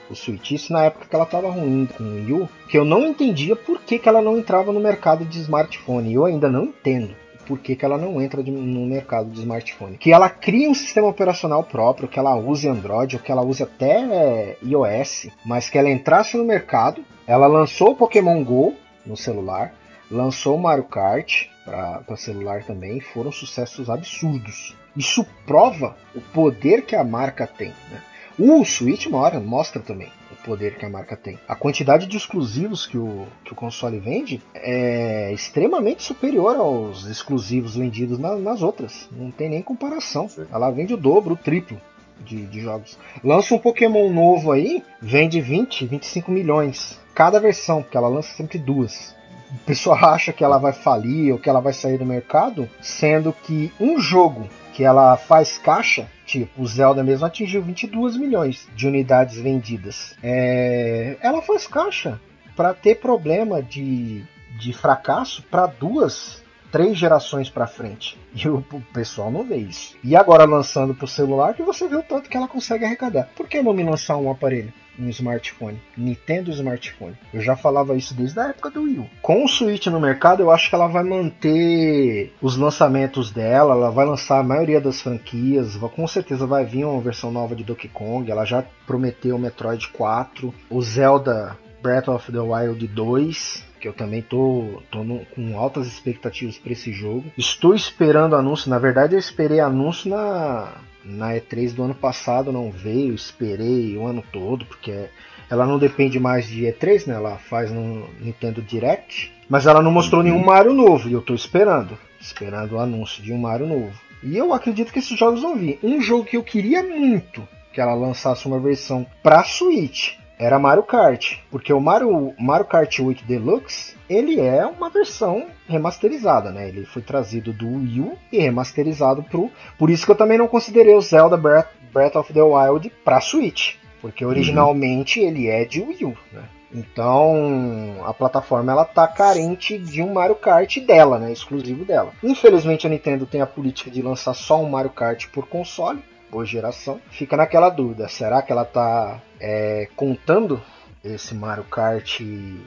[0.08, 2.84] o Switch, isso na época que ela estava ruim com o Wii U, que eu
[2.84, 6.12] não entendia por que, que ela não entrava no mercado de smartphone.
[6.12, 7.14] Eu ainda não entendo
[7.46, 9.96] por que, que ela não entra de, no mercado de smartphone.
[9.96, 13.62] Que ela cria um sistema operacional próprio, que ela use Android, ou que ela use
[13.62, 17.04] até é, iOS, mas que ela entrasse no mercado.
[17.26, 19.72] Ela lançou o Pokémon Go no celular,
[20.10, 24.74] lançou o Mario Kart para celular também, foram sucessos absurdos.
[24.96, 27.74] Isso prova o poder que a marca tem.
[27.90, 28.00] Né?
[28.38, 31.38] O Switch mora, mostra também o poder que a marca tem.
[31.48, 37.76] A quantidade de exclusivos que o, que o console vende é extremamente superior aos exclusivos
[37.76, 39.08] vendidos na, nas outras.
[39.10, 40.28] Não tem nem comparação.
[40.52, 41.80] Ela vende o dobro, o triplo.
[42.18, 42.98] De, de, jogos.
[43.22, 46.98] Lança um Pokémon novo aí, vende 20, 25 milhões.
[47.14, 49.14] Cada versão, porque ela lança sempre duas
[49.50, 53.32] o pessoal acha que ela vai falir ou que ela vai sair do mercado, sendo
[53.32, 58.86] que um jogo que ela faz caixa, tipo o Zelda mesmo atingiu 22 milhões de
[58.86, 60.14] unidades vendidas.
[60.22, 62.20] É, ela faz caixa
[62.54, 64.24] para ter problema de,
[64.58, 68.18] de fracasso para duas três gerações para frente.
[68.34, 69.96] E o, o, pessoal não vê isso.
[70.04, 73.30] E agora lançando para o celular, que você vê o tanto que ela consegue arrecadar.
[73.34, 74.72] Por que não me lançar um aparelho?
[74.98, 77.16] Um smartphone, Nintendo Smartphone.
[77.32, 79.10] Eu já falava isso desde a época do Wii.
[79.22, 83.90] Com o Switch no mercado, eu acho que ela vai manter os lançamentos dela, ela
[83.90, 87.88] vai lançar a maioria das franquias, com certeza vai vir uma versão nova de Donkey
[87.88, 93.88] Kong, ela já prometeu o Metroid 4, o Zelda Breath of the Wild 2, que
[93.88, 97.24] eu também tô, tô no, com altas expectativas para esse jogo.
[97.36, 100.72] Estou esperando anúncio, na verdade eu esperei anúncio na,
[101.06, 105.08] na E3 do ano passado, não veio, esperei o ano todo, porque
[105.48, 107.14] ela não depende mais de E3, né?
[107.14, 111.34] Ela faz no Nintendo Direct, mas ela não mostrou nenhum Mario novo e eu tô
[111.34, 113.92] esperando, esperando o anúncio de um Mario novo.
[114.22, 115.78] E eu acredito que esses jogos vão vir.
[115.82, 120.82] Um jogo que eu queria muito que ela lançasse uma versão para Switch era Mario
[120.82, 126.68] Kart, porque o Mario, Mario Kart 8 Deluxe ele é uma versão remasterizada, né?
[126.68, 129.50] Ele foi trazido do Wii U e remasterizado pro.
[129.78, 133.20] Por isso que eu também não considerei o Zelda Breath, Breath of the Wild para
[133.20, 134.30] Switch, porque uhum.
[134.30, 135.26] originalmente uhum.
[135.26, 136.42] ele é de Wii U, né?
[136.72, 141.32] Então a plataforma ela tá carente de um Mario Kart dela, né?
[141.32, 142.12] Exclusivo dela.
[142.22, 146.44] Infelizmente a Nintendo tem a política de lançar só um Mario Kart por console por
[146.44, 147.00] geração.
[147.10, 150.62] Fica naquela dúvida: será que ela está é, contando
[151.04, 152.20] esse Mario Kart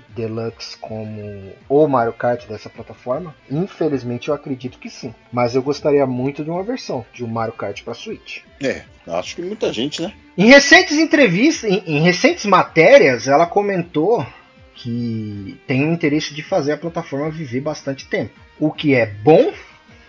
[0.09, 3.35] Deluxe como o Mario Kart dessa plataforma?
[3.49, 5.13] Infelizmente eu acredito que sim.
[5.31, 8.39] Mas eu gostaria muito de uma versão de um Mario Kart para Switch.
[8.61, 10.13] É, acho que muita gente, né?
[10.37, 14.25] Em recentes entrevistas, em, em recentes matérias, ela comentou
[14.73, 18.33] que tem o interesse de fazer a plataforma viver bastante tempo.
[18.57, 19.51] O que é bom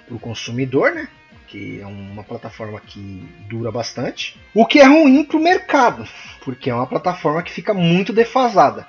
[0.07, 1.09] para o consumidor, né?
[1.51, 4.38] Que é uma plataforma que dura bastante.
[4.55, 6.07] O que é ruim para o mercado,
[6.44, 8.86] porque é uma plataforma que fica muito defasada.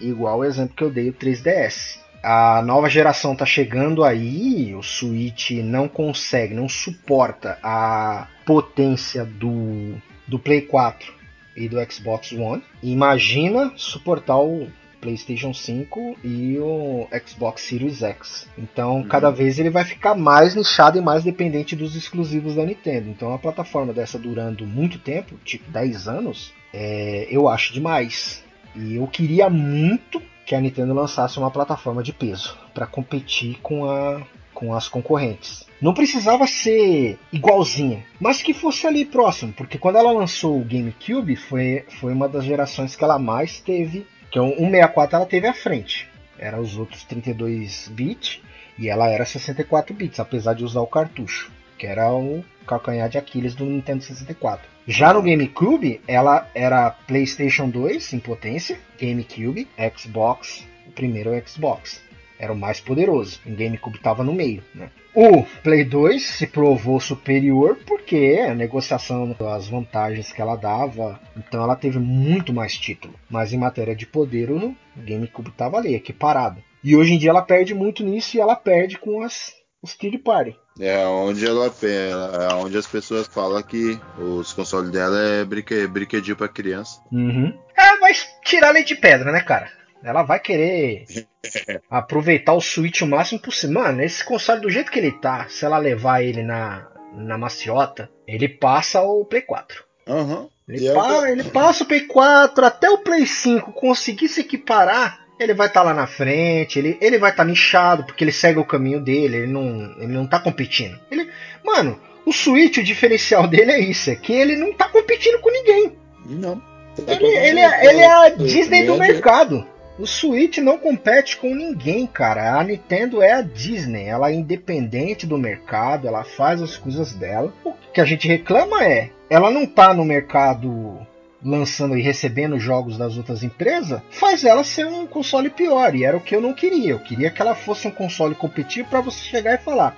[0.00, 1.98] Igual o exemplo que eu dei, o 3DS.
[2.22, 9.94] A nova geração está chegando aí, o Switch não consegue, não suporta a potência do,
[10.26, 11.12] do Play 4
[11.54, 12.62] e do Xbox One.
[12.82, 14.68] Imagina suportar o
[15.00, 18.48] PlayStation 5 e o Xbox Series X.
[18.56, 19.08] Então, uhum.
[19.08, 23.08] cada vez ele vai ficar mais nichado e mais dependente dos exclusivos da Nintendo.
[23.08, 28.44] Então, a plataforma dessa durando muito tempo, tipo 10 anos, é, eu acho demais.
[28.74, 33.84] E eu queria muito que a Nintendo lançasse uma plataforma de peso para competir com,
[33.84, 34.22] a,
[34.54, 35.66] com as concorrentes.
[35.80, 41.36] Não precisava ser igualzinha, mas que fosse ali próximo, porque quando ela lançou o GameCube
[41.36, 45.54] foi, foi uma das gerações que ela mais teve que o 164 ela teve à
[45.54, 46.08] frente.
[46.38, 48.40] Era os outros 32 bits
[48.78, 53.18] e ela era 64 bits, apesar de usar o cartucho, que era o calcanhar de
[53.18, 54.68] Aquiles do Nintendo 64.
[54.86, 62.00] Já no GameCube, ela era PlayStation 2 em potência, GameCube, Xbox, o primeiro Xbox
[62.38, 63.40] era o mais poderoso.
[63.44, 64.62] O GameCube estava no meio.
[64.74, 64.90] Né?
[65.20, 71.60] O Play 2 se provou superior porque a negociação das vantagens que ela dava, então
[71.60, 73.14] ela teve muito mais título.
[73.28, 76.62] Mas em matéria de poder, o GameCube estava ali, equiparado.
[76.84, 80.18] E hoje em dia ela perde muito nisso e ela perde com as os Third
[80.18, 80.56] Party.
[80.78, 86.36] É onde ela é onde as pessoas falam que os consoles dela é brinque, brinquedinho
[86.36, 87.00] para criança.
[87.10, 87.52] Uhum.
[87.76, 89.68] É, mas tirar leite de pedra, né, cara?
[90.02, 91.04] Ela vai querer
[91.90, 93.80] aproveitar o Switch o máximo possível.
[93.80, 98.10] Mano, esse console do jeito que ele tá, se ela levar ele na, na maciota,
[98.26, 99.84] ele passa o Play 4.
[100.06, 100.48] Uhum.
[100.68, 105.26] Ele, é ele passa o Play 4 até o Play 5 conseguir se equiparar.
[105.38, 108.32] Ele vai estar tá lá na frente, ele, ele vai estar tá nichado, porque ele
[108.32, 110.98] segue o caminho dele, ele não, ele não tá competindo.
[111.10, 111.30] Ele,
[111.64, 115.50] mano, O Switch, o diferencial dele é isso, é que ele não tá competindo com
[115.50, 115.96] ninguém.
[116.26, 116.60] Não.
[117.06, 119.66] Ele, ele, é, ele é a Disney do mercado.
[119.98, 122.58] O Switch não compete com ninguém, cara.
[122.58, 127.52] A Nintendo é a Disney, ela é independente do mercado, ela faz as coisas dela.
[127.64, 131.04] O que a gente reclama é, ela não tá no mercado
[131.44, 135.94] lançando e recebendo jogos das outras empresas, faz ela ser um console pior.
[135.94, 136.92] E era o que eu não queria.
[136.92, 139.96] Eu queria que ela fosse um console competitivo para você chegar e falar: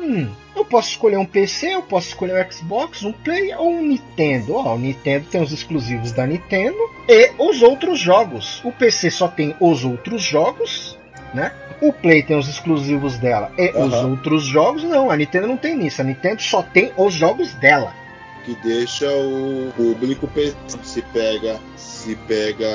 [0.00, 3.82] Hum, eu posso escolher um PC, eu posso escolher um Xbox, um Play ou um
[3.82, 4.54] Nintendo.
[4.54, 8.62] Ó, o Nintendo tem os exclusivos da Nintendo e os outros jogos.
[8.64, 10.98] O PC só tem os outros jogos,
[11.34, 11.52] né?
[11.82, 13.84] O Play tem os exclusivos dela e uhum.
[13.84, 14.82] os outros jogos.
[14.84, 16.00] Não, a Nintendo não tem isso.
[16.00, 17.94] A Nintendo só tem os jogos dela.
[18.44, 20.28] Que deixa o público
[20.82, 22.66] se pega, se pega,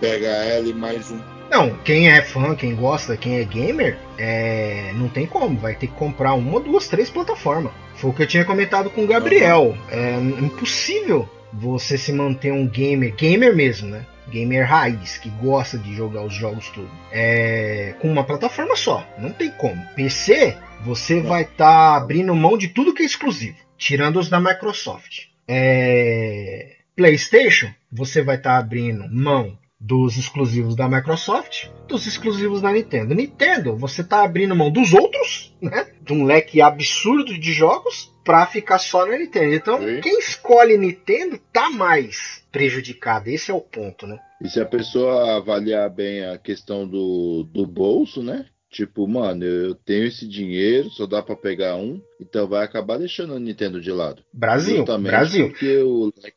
[0.00, 4.90] pega ela e mais um não, quem é fã, quem gosta, quem é gamer, é...
[4.94, 5.56] não tem como.
[5.56, 7.72] Vai ter que comprar uma, duas, três plataformas.
[7.94, 9.76] Foi o que eu tinha comentado com o Gabriel.
[9.88, 14.04] É impossível você se manter um gamer, gamer mesmo, né?
[14.28, 16.90] Gamer raiz, que gosta de jogar os jogos tudo.
[17.12, 19.06] É, com uma plataforma só.
[19.16, 19.80] Não tem como.
[19.94, 23.58] PC, você vai estar tá abrindo mão de tudo que é exclusivo.
[23.78, 25.26] Tirando os da Microsoft.
[25.46, 32.72] É, PlayStation, você vai estar tá abrindo mão dos exclusivos da Microsoft, dos exclusivos da
[32.72, 33.14] Nintendo.
[33.14, 35.88] Nintendo, você está abrindo mão dos outros, né?
[36.00, 39.54] De um leque absurdo de jogos para ficar só na Nintendo.
[39.54, 40.00] Então, Sim.
[40.00, 43.28] quem escolhe Nintendo tá mais prejudicado.
[43.28, 44.18] Esse é o ponto, né?
[44.40, 48.46] E se a pessoa avaliar bem a questão do, do bolso, né?
[48.70, 53.32] Tipo, mano, eu tenho esse dinheiro, só dá para pegar um, então vai acabar deixando
[53.32, 54.24] a Nintendo de lado.
[54.32, 55.48] Brasil, Justamente Brasil.
[55.50, 56.36] Porque o leque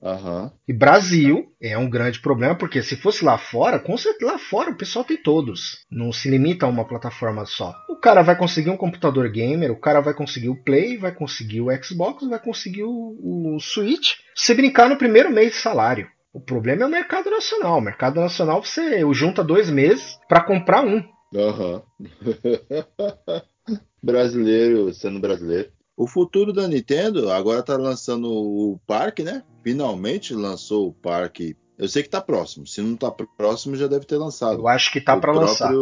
[0.00, 0.50] Uhum.
[0.68, 4.70] E Brasil é um grande problema, porque se fosse lá fora, com certeza lá fora
[4.70, 5.84] o pessoal tem todos.
[5.90, 7.74] Não se limita a uma plataforma só.
[7.88, 11.60] O cara vai conseguir um computador gamer, o cara vai conseguir o Play, vai conseguir
[11.60, 14.14] o Xbox, vai conseguir o, o Switch.
[14.34, 16.08] Se brincar no primeiro mês de salário.
[16.32, 17.78] O problema é o mercado nacional.
[17.78, 21.02] O mercado nacional você junta dois meses para comprar um.
[21.34, 21.82] Uhum.
[24.02, 25.70] brasileiro sendo brasileiro.
[25.96, 29.42] O futuro da Nintendo agora tá lançando o parque, né?
[29.62, 31.56] Finalmente lançou o parque.
[31.76, 32.66] Eu sei que tá próximo.
[32.66, 34.60] Se não tá próximo, já deve ter lançado.
[34.60, 35.72] Eu acho que tá para lançar.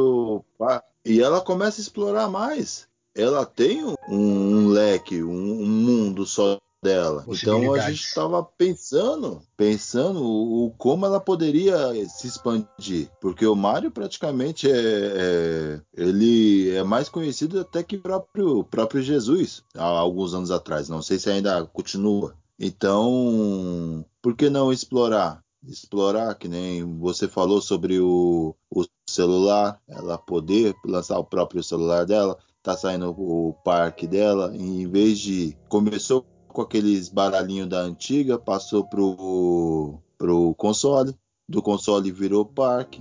[1.05, 2.89] E ela começa a explorar mais.
[3.15, 7.25] Ela tem um, um leque, um, um mundo só dela.
[7.29, 11.77] Então a gente estava pensando, pensando o, como ela poderia
[12.09, 18.01] se expandir, porque o Mario praticamente é, é ele é mais conhecido até que o
[18.01, 20.89] próprio próprio Jesus há alguns anos atrás.
[20.89, 22.35] Não sei se ainda continua.
[22.59, 25.43] Então, por que não explorar?
[25.67, 32.07] Explorar, que nem você falou sobre o, o celular, ela poder lançar o próprio celular
[32.07, 38.39] dela, tá saindo o parque dela, em vez de começou com aqueles baralhinhos da antiga,
[38.39, 41.15] passou pro, pro console,
[41.49, 43.01] do console virou parque,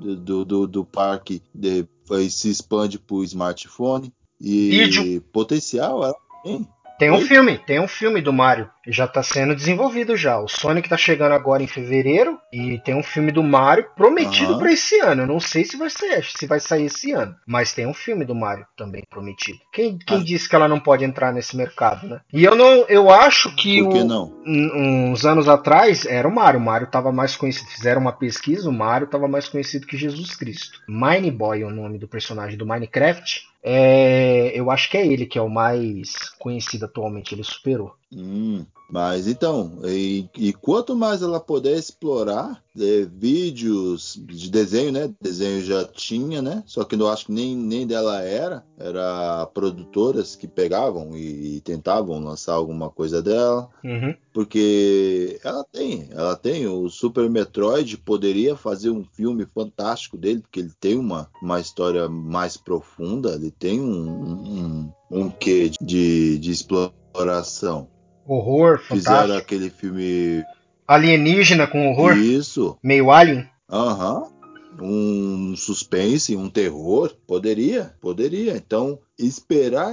[0.00, 4.12] do, do, do parque depois se expande pro smartphone.
[4.40, 5.22] E Vídeo.
[5.32, 6.68] potencial ela tem.
[7.02, 8.70] Tem um filme, tem um filme do Mario.
[8.86, 10.38] Já está sendo desenvolvido já.
[10.38, 14.58] O Sonic está chegando agora em fevereiro e tem um filme do Mario prometido uhum.
[14.60, 15.22] para esse ano.
[15.22, 18.24] Eu não sei se vai ser, se vai sair esse ano, mas tem um filme
[18.24, 19.58] do Mario também prometido.
[19.72, 20.24] Quem, quem ah.
[20.24, 22.20] disse que ela não pode entrar nesse mercado, né?
[22.32, 24.32] E eu não, eu acho que, Por que o, não?
[24.46, 26.60] uns anos atrás era o Mario.
[26.60, 27.68] O Mario estava mais conhecido.
[27.68, 30.78] Fizeram uma pesquisa, o Mario estava mais conhecido que Jesus Cristo.
[30.88, 33.51] Mine Boy é o nome do personagem do Minecraft.
[33.62, 37.34] É, eu acho que é ele que é o mais conhecido atualmente.
[37.34, 37.96] Ele superou.
[38.14, 45.10] Hum, mas então, e, e, quanto mais ela puder explorar é, vídeos de desenho, né?
[45.18, 46.62] Desenho já tinha, né?
[46.66, 48.62] Só que eu acho que nem, nem dela era.
[48.78, 53.70] Era produtoras que pegavam e, e tentavam lançar alguma coisa dela.
[53.82, 54.14] Uhum.
[54.30, 56.66] Porque ela tem, ela tem.
[56.66, 62.10] O Super Metroid poderia fazer um filme fantástico dele, porque ele tem uma, uma história
[62.10, 67.88] mais profunda, ele tem um, um, um quê de, de exploração.
[68.26, 68.96] Horror, fantástico.
[68.96, 70.44] Fizeram aquele filme.
[70.86, 72.16] Alienígena com horror?
[72.16, 72.76] Isso.
[72.82, 73.48] Meio alien?
[73.70, 74.20] Aham.
[74.20, 74.32] Uhum.
[74.80, 77.14] Um suspense, um terror.
[77.26, 78.56] Poderia, poderia.
[78.56, 79.92] Então, esperar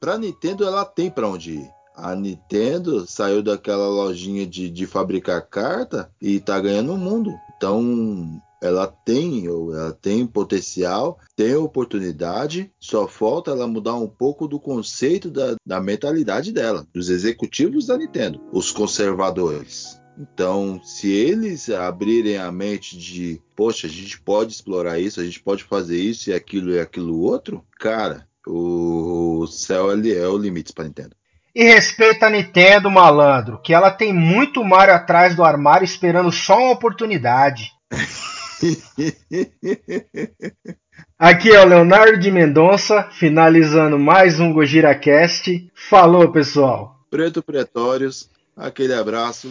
[0.00, 1.70] para Nintendo, ela tem para onde ir.
[1.96, 7.32] A Nintendo saiu daquela lojinha de, de fabricar carta e tá ganhando o mundo.
[7.56, 14.58] Então, ela tem, ela tem potencial, tem oportunidade, só falta ela mudar um pouco do
[14.58, 20.00] conceito da, da mentalidade dela, dos executivos da Nintendo, os conservadores.
[20.18, 25.40] Então, se eles abrirem a mente de, poxa, a gente pode explorar isso, a gente
[25.40, 30.84] pode fazer isso e aquilo e aquilo outro, cara, o, céu é o limite para
[30.84, 31.16] Nintendo.
[31.54, 36.58] E respeita a Nintendo, malandro, que ela tem muito Mario atrás do armário esperando só
[36.58, 37.70] uma oportunidade.
[41.18, 45.68] Aqui é o Leonardo de Mendonça, finalizando mais um GojiraCast.
[45.74, 47.00] Falou, pessoal!
[47.10, 49.50] Preto Pretórios, aquele abraço.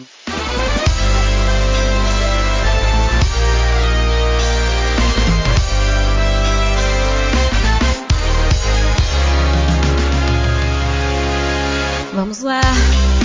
[12.14, 12.62] Vamos lá,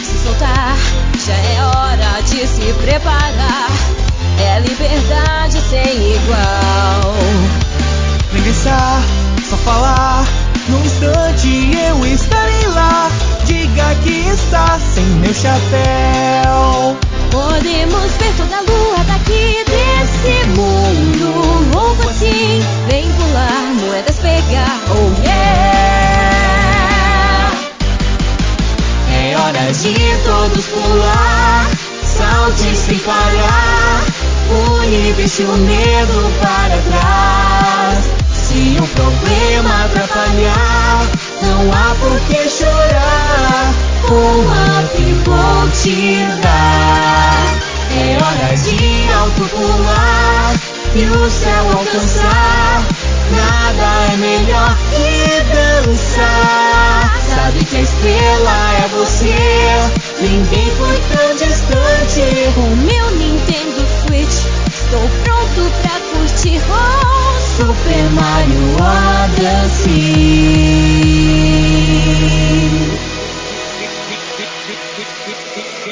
[0.03, 0.75] se soltar,
[1.27, 3.69] já é hora de se preparar.
[4.41, 7.15] É liberdade sem igual.
[8.33, 9.03] Vem pensar,
[9.49, 10.27] só falar.
[10.69, 13.11] Num instante eu estarei lá.
[13.45, 16.97] Diga que está sem meu chapéu.
[17.31, 21.75] Podemos ver toda a lua daqui desse mundo.
[21.75, 24.81] Louco assim, vem pular, moedas pegar.
[24.91, 25.99] Oh yeah!
[29.15, 31.71] É hora de todos pular,
[32.05, 33.98] salte sem parar.
[34.89, 38.05] Une, deixe o medo para trás.
[38.33, 41.07] Se o problema atrapalhar,
[41.43, 43.75] não há por que chorar.
[44.11, 47.59] Um up vou te dar.
[47.95, 50.55] É hora de alto pular
[50.95, 52.83] e o céu alcançar.
[53.37, 57.15] Nada é melhor que dançar.
[57.35, 59.37] Sabe que a estrela é você.
[60.19, 62.53] Ninguém foi tão distante.
[62.55, 63.08] Com meu
[67.69, 69.93] Super Mario Odyssey.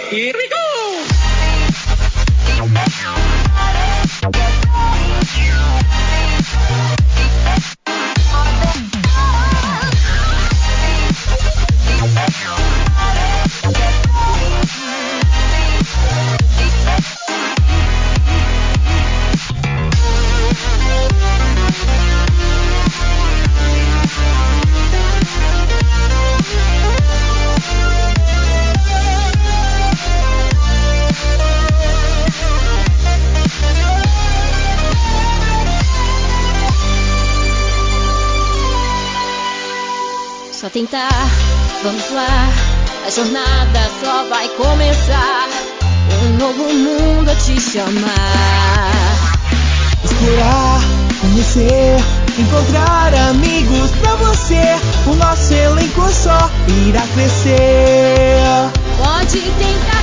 [0.09, 0.66] Here we go!
[43.17, 45.49] Jornada só vai começar.
[46.23, 48.93] Um novo mundo a te chamar.
[50.05, 50.81] Explorar,
[51.23, 51.97] conhecer,
[52.39, 54.61] encontrar amigos pra você.
[55.07, 56.51] O nosso elenco só
[56.87, 58.37] irá crescer.
[58.99, 59.96] Pode tentar